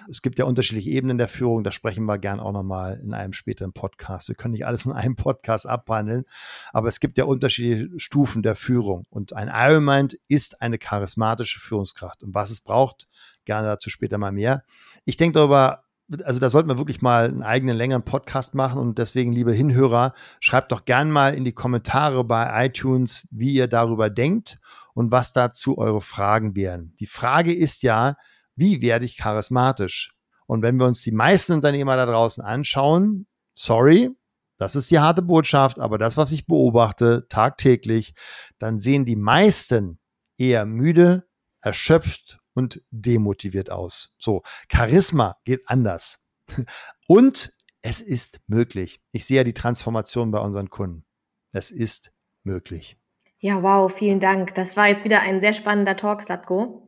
Es 0.09 0.23
gibt 0.23 0.39
ja 0.39 0.45
unterschiedliche 0.45 0.91
Ebenen 0.91 1.19
der 1.19 1.29
Führung, 1.29 1.65
da 1.65 1.73
sprechen 1.73 2.05
wir 2.05 2.19
gern 2.19 2.41
auch 2.41 2.53
nochmal 2.53 3.01
in 3.03 3.15
einem 3.15 3.33
späteren 3.33 3.73
Podcast. 3.73 4.29
Wir 4.29 4.35
können 4.35 4.53
nicht 4.53 4.67
alles 4.67 4.87
in 4.87 4.93
einem 4.93 5.17
Podcast 5.17 5.67
abhandeln, 5.67 6.25
aber 6.73 6.89
es 6.89 7.01
gibt 7.01 7.19
ja 7.19 7.25
unterschiedliche 7.25 7.99
Stufen 7.99 8.43
der 8.43 8.57
Führung 8.57 9.07
und 9.11 9.33
ein 9.33 9.51
Ironmind 9.53 10.19
ist 10.29 10.63
eine 10.63 10.79
charismatische 10.79 11.61
Führungskraft 11.61 12.23
und 12.23 12.35
was 12.35 12.51
es 12.51 12.61
braucht, 12.61 13.09
gerne 13.45 13.69
dazu 13.69 13.91
später 13.91 14.19
mal 14.19 14.33
mehr. 14.33 14.65
Ich 15.05 15.17
denke 15.17 15.35
darüber 15.39 15.83
also 16.25 16.39
da 16.39 16.51
sollten 16.51 16.69
wir 16.69 16.79
wirklich 16.79 17.03
mal 17.03 17.29
einen 17.29 17.43
eigenen 17.43 17.77
längeren 17.77 18.05
Podcast 18.05 18.55
machen 18.55 18.81
und 18.81 18.99
deswegen, 18.99 19.33
liebe 19.33 19.53
Hinhörer, 19.53 20.15
schreibt 20.41 20.71
doch 20.71 20.85
gern 20.85 21.11
mal 21.11 21.35
in 21.35 21.45
die 21.45 21.53
Kommentare 21.53 22.23
bei 22.23 22.67
iTunes, 22.67 23.27
wie 23.31 23.53
ihr 23.53 23.67
darüber 23.67 24.09
denkt 24.09 24.59
und 24.95 25.11
was 25.11 25.33
dazu 25.33 25.79
eure 25.79 26.01
Fragen 26.01 26.55
wären. 26.55 26.95
Die 27.01 27.07
Frage 27.07 27.53
ist 27.53 27.83
ja, 27.83 28.17
wie 28.57 28.83
werde 28.83 29.05
ich 29.05 29.17
charismatisch? 29.17 30.13
Und 30.47 30.63
wenn 30.63 30.77
wir 30.77 30.87
uns 30.87 31.03
die 31.03 31.13
meisten 31.13 31.53
Unternehmer 31.53 31.97
da 31.97 32.07
draußen 32.07 32.43
anschauen, 32.43 33.27
sorry, 33.55 34.11
das 34.59 34.75
ist 34.75 34.91
die 34.91 34.99
harte 34.99 35.23
Botschaft, 35.23 35.79
aber 35.79 35.99
das, 35.99 36.17
was 36.17 36.33
ich 36.33 36.47
beobachte 36.47 37.27
tagtäglich, 37.29 38.15
dann 38.59 38.79
sehen 38.79 39.05
die 39.05 39.17
meisten 39.17 39.99
eher 40.39 40.65
müde, 40.65 41.29
erschöpft 41.61 42.39
und 42.55 42.83
demotiviert 42.91 43.71
aus. 43.71 44.17
So, 44.19 44.43
Charisma 44.73 45.37
geht 45.45 45.69
anders. 45.69 46.25
Und 47.07 47.53
es 47.83 48.01
ist 48.01 48.41
möglich. 48.47 49.01
Ich 49.13 49.27
sehe 49.27 49.39
ja 49.39 49.45
die 49.45 49.55
Transformation 49.55 50.31
bei 50.31 50.41
unseren 50.41 50.71
Kunden. 50.71 51.05
Es 51.53 51.71
ist 51.71 52.13
möglich. 52.43 52.99
Ja, 53.39 53.63
wow, 53.63 53.93
vielen 53.93 54.21
Dank. 54.21 54.55
Das 54.55 54.77
war 54.77 54.89
jetzt 54.89 55.05
wieder 55.05 55.21
ein 55.21 55.41
sehr 55.41 55.53
spannender 55.53 55.97
Talk, 55.97 56.23
Slatko. 56.23 56.86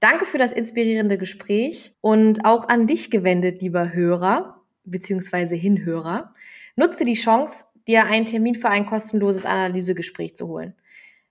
Danke 0.00 0.26
für 0.26 0.38
das 0.38 0.52
inspirierende 0.52 1.16
Gespräch 1.16 1.94
und 2.00 2.44
auch 2.44 2.68
an 2.68 2.86
dich 2.86 3.10
gewendet, 3.10 3.62
lieber 3.62 3.92
Hörer 3.92 4.62
bzw. 4.84 5.56
Hinhörer. 5.56 6.34
Nutze 6.76 7.04
die 7.04 7.14
Chance, 7.14 7.66
dir 7.88 8.04
einen 8.04 8.26
Termin 8.26 8.54
für 8.54 8.68
ein 8.68 8.86
kostenloses 8.86 9.44
Analysegespräch 9.44 10.36
zu 10.36 10.48
holen. 10.48 10.74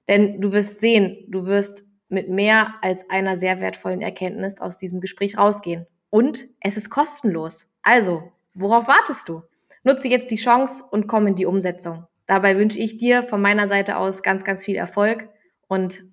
Denn 0.07 0.41
du 0.41 0.51
wirst 0.51 0.79
sehen, 0.79 1.25
du 1.27 1.45
wirst 1.45 1.83
mit 2.09 2.29
mehr 2.29 2.75
als 2.81 3.09
einer 3.09 3.37
sehr 3.37 3.59
wertvollen 3.59 4.01
Erkenntnis 4.01 4.59
aus 4.59 4.77
diesem 4.77 5.01
Gespräch 5.01 5.37
rausgehen. 5.37 5.85
Und 6.09 6.47
es 6.59 6.77
ist 6.77 6.89
kostenlos. 6.89 7.67
Also, 7.81 8.31
worauf 8.53 8.87
wartest 8.87 9.27
du? 9.29 9.43
Nutze 9.83 10.07
jetzt 10.07 10.31
die 10.31 10.37
Chance 10.37 10.85
und 10.89 11.07
komm 11.07 11.27
in 11.27 11.35
die 11.35 11.45
Umsetzung. 11.45 12.07
Dabei 12.27 12.57
wünsche 12.57 12.79
ich 12.79 12.97
dir 12.97 13.23
von 13.23 13.41
meiner 13.41 13.67
Seite 13.67 13.97
aus 13.97 14.23
ganz, 14.23 14.43
ganz 14.43 14.63
viel 14.65 14.75
Erfolg 14.75 15.29
und 15.67 16.03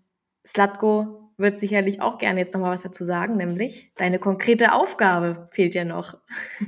Slatko, 0.47 1.22
wird 1.43 1.61
sicherlich 1.61 2.01
auch 2.01 2.17
gerne 2.17 2.41
jetzt 2.41 2.55
nochmal 2.55 2.73
was 2.73 2.83
dazu 2.83 3.05
sagen, 3.05 3.37
nämlich 3.37 3.93
deine 3.97 4.19
konkrete 4.19 4.73
Aufgabe 4.73 5.49
fehlt 5.53 5.75
ja 5.75 5.85
noch. 5.85 6.17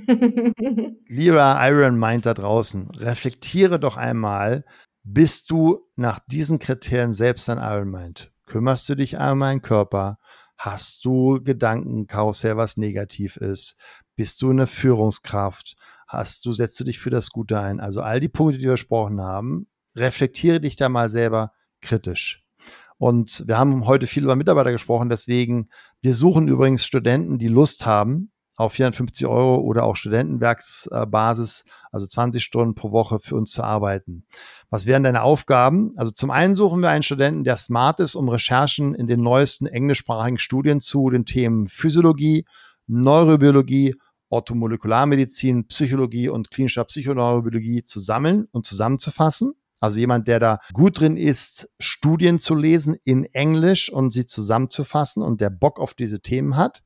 Lieber 1.09 1.59
Iron 1.63 1.99
Mind 1.99 2.27
da 2.27 2.35
draußen, 2.35 2.91
reflektiere 2.91 3.81
doch 3.81 3.97
einmal, 3.97 4.65
bist 5.03 5.51
du 5.51 5.89
nach 5.97 6.19
diesen 6.27 6.59
Kriterien 6.59 7.15
selbst 7.15 7.49
ein 7.49 7.59
Iron 7.59 7.91
Mind? 7.91 8.33
Kümmerst 8.47 8.89
du 8.89 8.95
dich 8.95 9.15
um 9.15 9.41
deinen 9.41 9.63
Körper? 9.63 10.19
Hast 10.57 11.05
du 11.05 11.43
Gedankenkarussell, 11.43 12.57
was 12.57 12.77
negativ 12.77 13.37
ist? 13.37 13.79
Bist 14.17 14.43
du 14.43 14.51
eine 14.51 14.67
Führungskraft? 14.67 15.77
Hast 16.07 16.45
du, 16.45 16.53
setzt 16.53 16.79
du 16.79 16.85
dich 16.85 16.99
für 16.99 17.11
das 17.11 17.31
Gute 17.31 17.59
ein? 17.59 17.81
Also 17.81 18.01
all 18.01 18.21
die 18.21 18.29
Punkte, 18.29 18.59
die 18.59 18.65
wir 18.65 18.73
besprochen 18.73 19.21
haben, 19.21 19.67
reflektiere 19.97 20.61
dich 20.61 20.77
da 20.77 20.89
mal 20.89 21.09
selber 21.09 21.53
kritisch. 21.81 22.44
Und 23.05 23.47
wir 23.47 23.59
haben 23.59 23.85
heute 23.85 24.07
viel 24.07 24.25
über 24.25 24.35
Mitarbeiter 24.35 24.73
gesprochen, 24.73 25.11
deswegen, 25.11 25.69
wir 26.01 26.15
suchen 26.15 26.49
übrigens 26.49 26.87
Studenten, 26.87 27.37
die 27.37 27.49
Lust 27.49 27.85
haben 27.85 28.33
auf 28.57 28.73
450 28.73 29.27
Euro 29.27 29.57
oder 29.57 29.85
auch 29.85 29.95
Studentenwerksbasis, 29.95 31.67
also 31.93 32.07
20 32.07 32.43
Stunden 32.43 32.75
pro 32.75 32.93
Woche 32.93 33.21
für 33.21 33.35
uns 33.35 33.51
zu 33.51 33.63
arbeiten. 33.63 34.25
Was 34.71 34.87
wären 34.87 35.03
deine 35.03 35.21
Aufgaben? 35.21 35.93
Also 35.97 36.13
zum 36.13 36.31
einen 36.31 36.55
suchen 36.55 36.81
wir 36.81 36.89
einen 36.89 37.03
Studenten, 37.03 37.45
der 37.45 37.59
smart 37.59 38.01
ist, 38.01 38.15
um 38.15 38.31
Recherchen 38.31 38.95
in 38.95 39.07
den 39.07 39.21
neuesten 39.21 39.67
englischsprachigen 39.67 40.39
Studien 40.39 40.81
zu 40.81 41.11
den 41.11 41.27
Themen 41.27 41.69
Physiologie, 41.69 42.47
Neurobiologie, 42.87 43.97
Orthomolekularmedizin, 44.31 45.67
Psychologie 45.67 46.31
und 46.31 46.51
klinischer 46.51 46.85
Psychoneurobiologie 46.85 47.85
zu 47.85 48.01
sammeln 48.01 48.49
und 48.51 48.65
zusammenzufassen. 48.65 49.53
Also 49.85 49.99
jemand, 49.99 50.29
der 50.29 50.41
da 50.41 50.61
gut 50.73 51.01
drin 51.01 51.19
ist, 51.19 51.69
Studien 51.79 52.39
zu 52.39 52.55
lesen 52.55 52.97
in 53.05 53.27
Englisch 53.35 53.93
und 53.93 54.13
sie 54.13 54.25
zusammenzufassen 54.25 55.23
und 55.23 55.43
der 55.43 55.51
Bock 55.51 55.79
auf 55.79 55.93
diese 55.93 56.21
Themen 56.21 56.57
hat. 56.57 56.83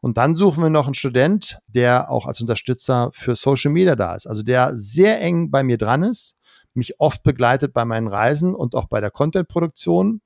Und 0.00 0.16
dann 0.16 0.36
suchen 0.36 0.62
wir 0.62 0.70
noch 0.70 0.86
einen 0.86 0.94
Student, 0.94 1.58
der 1.66 2.08
auch 2.08 2.24
als 2.24 2.40
Unterstützer 2.40 3.10
für 3.12 3.34
Social 3.34 3.72
Media 3.72 3.96
da 3.96 4.14
ist. 4.14 4.28
Also 4.28 4.44
der 4.44 4.76
sehr 4.76 5.20
eng 5.20 5.50
bei 5.50 5.64
mir 5.64 5.76
dran 5.76 6.04
ist, 6.04 6.36
mich 6.72 7.00
oft 7.00 7.24
begleitet 7.24 7.72
bei 7.72 7.84
meinen 7.84 8.06
Reisen 8.06 8.54
und 8.54 8.76
auch 8.76 8.86
bei 8.86 9.00
der 9.00 9.10
Content-Produktion. 9.10 10.20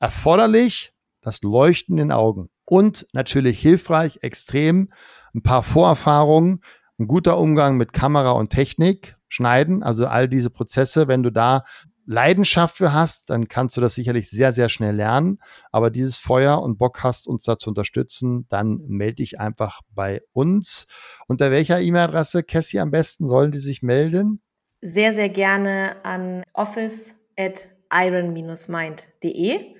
Erforderlich 0.00 0.94
das 1.20 1.42
Leuchten 1.42 1.98
in 1.98 2.08
den 2.08 2.12
Augen. 2.12 2.48
Und 2.64 3.06
natürlich 3.12 3.60
hilfreich, 3.60 4.20
extrem, 4.22 4.90
ein 5.34 5.42
paar 5.42 5.62
Vorerfahrungen, 5.62 6.62
ein 6.98 7.06
guter 7.06 7.38
Umgang 7.38 7.76
mit 7.76 7.92
Kamera 7.92 8.32
und 8.32 8.50
Technik, 8.50 9.16
schneiden. 9.28 9.82
Also 9.82 10.06
all 10.06 10.28
diese 10.28 10.50
Prozesse, 10.50 11.08
wenn 11.08 11.22
du 11.22 11.30
da 11.30 11.64
Leidenschaft 12.06 12.76
für 12.76 12.92
hast, 12.92 13.30
dann 13.30 13.48
kannst 13.48 13.76
du 13.76 13.80
das 13.80 13.94
sicherlich 13.96 14.30
sehr, 14.30 14.52
sehr 14.52 14.68
schnell 14.68 14.94
lernen. 14.94 15.40
Aber 15.72 15.90
dieses 15.90 16.18
Feuer 16.18 16.62
und 16.62 16.78
Bock 16.78 17.02
hast, 17.02 17.26
uns 17.26 17.42
da 17.42 17.58
zu 17.58 17.70
unterstützen, 17.70 18.46
dann 18.48 18.80
melde 18.86 19.16
dich 19.16 19.40
einfach 19.40 19.80
bei 19.90 20.22
uns. 20.32 20.86
Unter 21.26 21.50
welcher 21.50 21.80
E-Mail-Adresse, 21.80 22.44
Cassie, 22.44 22.78
am 22.78 22.92
besten 22.92 23.28
sollen 23.28 23.50
die 23.50 23.58
sich 23.58 23.82
melden? 23.82 24.40
Sehr, 24.80 25.12
sehr 25.12 25.28
gerne 25.28 25.96
an 26.04 26.44
office 26.54 27.16
at 27.36 27.66
iron-mind.de. 27.92 29.74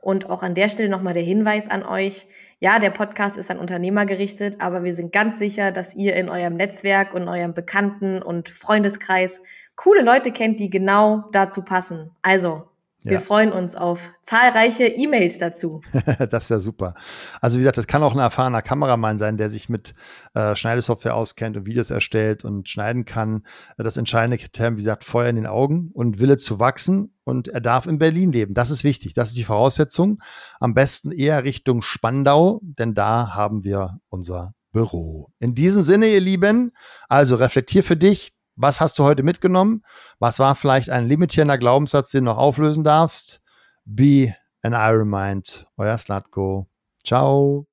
Und 0.00 0.30
auch 0.30 0.42
an 0.42 0.54
der 0.54 0.68
Stelle 0.68 0.88
nochmal 0.88 1.14
der 1.14 1.22
Hinweis 1.22 1.68
an 1.68 1.82
euch, 1.84 2.26
ja, 2.62 2.78
der 2.78 2.90
Podcast 2.90 3.36
ist 3.36 3.50
an 3.50 3.58
Unternehmer 3.58 4.06
gerichtet, 4.06 4.60
aber 4.60 4.84
wir 4.84 4.94
sind 4.94 5.12
ganz 5.12 5.36
sicher, 5.40 5.72
dass 5.72 5.96
ihr 5.96 6.14
in 6.14 6.28
eurem 6.28 6.54
Netzwerk 6.54 7.12
und 7.12 7.26
eurem 7.26 7.54
Bekannten- 7.54 8.22
und 8.22 8.48
Freundeskreis 8.48 9.42
coole 9.74 10.00
Leute 10.00 10.30
kennt, 10.30 10.60
die 10.60 10.70
genau 10.70 11.24
dazu 11.32 11.64
passen. 11.64 12.12
Also, 12.22 12.62
wir 13.04 13.14
ja. 13.14 13.20
freuen 13.20 13.52
uns 13.52 13.74
auf 13.74 14.00
zahlreiche 14.22 14.86
E-Mails 14.86 15.38
dazu. 15.38 15.80
das 16.30 16.50
wäre 16.50 16.60
super. 16.60 16.94
Also 17.40 17.58
wie 17.58 17.62
gesagt, 17.62 17.78
das 17.78 17.88
kann 17.88 18.02
auch 18.02 18.14
ein 18.14 18.20
erfahrener 18.20 18.62
Kameramann 18.62 19.18
sein, 19.18 19.36
der 19.36 19.50
sich 19.50 19.68
mit 19.68 19.94
äh, 20.34 20.54
Schneidesoftware 20.54 21.16
auskennt 21.16 21.56
und 21.56 21.66
Videos 21.66 21.90
erstellt 21.90 22.44
und 22.44 22.68
schneiden 22.68 23.04
kann. 23.04 23.44
Das 23.76 23.96
entscheidende 23.96 24.38
Kriterium, 24.38 24.76
wie 24.76 24.82
gesagt, 24.82 25.04
Feuer 25.04 25.28
in 25.28 25.36
den 25.36 25.46
Augen 25.46 25.90
und 25.92 26.20
Wille 26.20 26.36
zu 26.36 26.60
wachsen. 26.60 27.14
Und 27.24 27.48
er 27.48 27.60
darf 27.60 27.86
in 27.86 27.98
Berlin 27.98 28.32
leben. 28.32 28.54
Das 28.54 28.70
ist 28.70 28.84
wichtig. 28.84 29.14
Das 29.14 29.28
ist 29.28 29.36
die 29.36 29.44
Voraussetzung. 29.44 30.20
Am 30.60 30.74
besten 30.74 31.10
eher 31.10 31.44
Richtung 31.44 31.82
Spandau, 31.82 32.60
denn 32.62 32.94
da 32.94 33.34
haben 33.34 33.64
wir 33.64 33.98
unser 34.08 34.54
Büro. 34.72 35.30
In 35.38 35.54
diesem 35.54 35.82
Sinne, 35.82 36.06
ihr 36.06 36.20
Lieben, 36.20 36.72
also 37.08 37.36
reflektier 37.36 37.84
für 37.84 37.96
dich, 37.96 38.32
was 38.56 38.80
hast 38.80 38.98
du 38.98 39.04
heute 39.04 39.22
mitgenommen? 39.22 39.82
Was 40.18 40.38
war 40.38 40.54
vielleicht 40.54 40.90
ein 40.90 41.06
limitierender 41.06 41.58
Glaubenssatz, 41.58 42.10
den 42.10 42.24
du 42.24 42.30
noch 42.30 42.38
auflösen 42.38 42.84
darfst? 42.84 43.40
Be 43.84 44.34
an 44.62 44.72
Iron 44.74 45.10
Mind. 45.10 45.66
Euer 45.76 45.98
Slatko. 45.98 46.68
Ciao. 47.04 47.66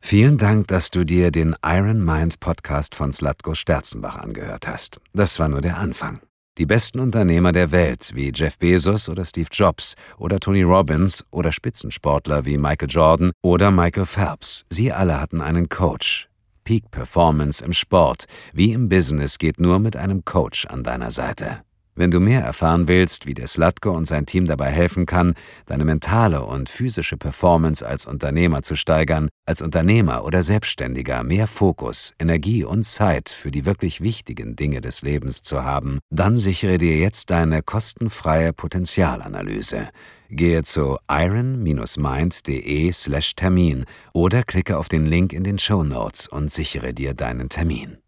Vielen 0.00 0.36
Dank, 0.36 0.66
dass 0.66 0.90
du 0.90 1.04
dir 1.04 1.30
den 1.30 1.54
Iron 1.64 2.04
Mind 2.04 2.40
Podcast 2.40 2.96
von 2.96 3.12
Slatko 3.12 3.54
Sterzenbach 3.54 4.16
angehört 4.16 4.66
hast. 4.66 5.00
Das 5.12 5.38
war 5.38 5.48
nur 5.48 5.60
der 5.60 5.78
Anfang. 5.78 6.20
Die 6.58 6.66
besten 6.66 7.00
Unternehmer 7.00 7.52
der 7.52 7.70
Welt 7.70 8.10
wie 8.14 8.30
Jeff 8.34 8.58
Bezos 8.58 9.08
oder 9.08 9.24
Steve 9.24 9.48
Jobs 9.50 9.94
oder 10.18 10.38
Tony 10.38 10.62
Robbins 10.62 11.24
oder 11.30 11.50
Spitzensportler 11.50 12.44
wie 12.44 12.58
Michael 12.58 12.90
Jordan 12.90 13.30
oder 13.42 13.70
Michael 13.70 14.04
Phelps, 14.04 14.66
sie 14.68 14.92
alle 14.92 15.18
hatten 15.18 15.40
einen 15.40 15.70
Coach, 15.70 16.28
Peak 16.64 16.90
Performance 16.90 17.64
im 17.64 17.72
Sport 17.72 18.24
wie 18.52 18.72
im 18.72 18.88
Business 18.88 19.38
geht 19.38 19.60
nur 19.60 19.78
mit 19.78 19.96
einem 19.96 20.24
Coach 20.24 20.66
an 20.66 20.82
deiner 20.82 21.10
Seite. 21.10 21.62
Wenn 21.94 22.10
du 22.10 22.20
mehr 22.20 22.40
erfahren 22.40 22.88
willst, 22.88 23.26
wie 23.26 23.34
der 23.34 23.46
Slatko 23.46 23.90
und 23.90 24.06
sein 24.06 24.24
Team 24.24 24.46
dabei 24.46 24.70
helfen 24.70 25.04
kann, 25.04 25.34
deine 25.66 25.84
mentale 25.84 26.42
und 26.42 26.70
physische 26.70 27.18
Performance 27.18 27.86
als 27.86 28.06
Unternehmer 28.06 28.62
zu 28.62 28.76
steigern, 28.76 29.28
als 29.44 29.60
Unternehmer 29.60 30.24
oder 30.24 30.42
Selbstständiger 30.42 31.22
mehr 31.22 31.46
Fokus, 31.46 32.14
Energie 32.18 32.64
und 32.64 32.84
Zeit 32.84 33.28
für 33.28 33.50
die 33.50 33.66
wirklich 33.66 34.00
wichtigen 34.00 34.56
Dinge 34.56 34.80
des 34.80 35.02
Lebens 35.02 35.42
zu 35.42 35.64
haben, 35.64 35.98
dann 36.08 36.38
sichere 36.38 36.78
dir 36.78 36.96
jetzt 36.96 37.28
deine 37.28 37.62
kostenfreie 37.62 38.54
Potenzialanalyse. 38.54 39.88
Gehe 40.34 40.62
zu 40.62 40.96
iron-mind.de/termin 41.10 43.84
oder 44.14 44.44
klicke 44.44 44.78
auf 44.78 44.88
den 44.88 45.04
Link 45.04 45.34
in 45.34 45.44
den 45.44 45.58
Show 45.58 45.84
Notes 45.84 46.26
und 46.26 46.50
sichere 46.50 46.94
dir 46.94 47.12
deinen 47.12 47.50
Termin. 47.50 48.01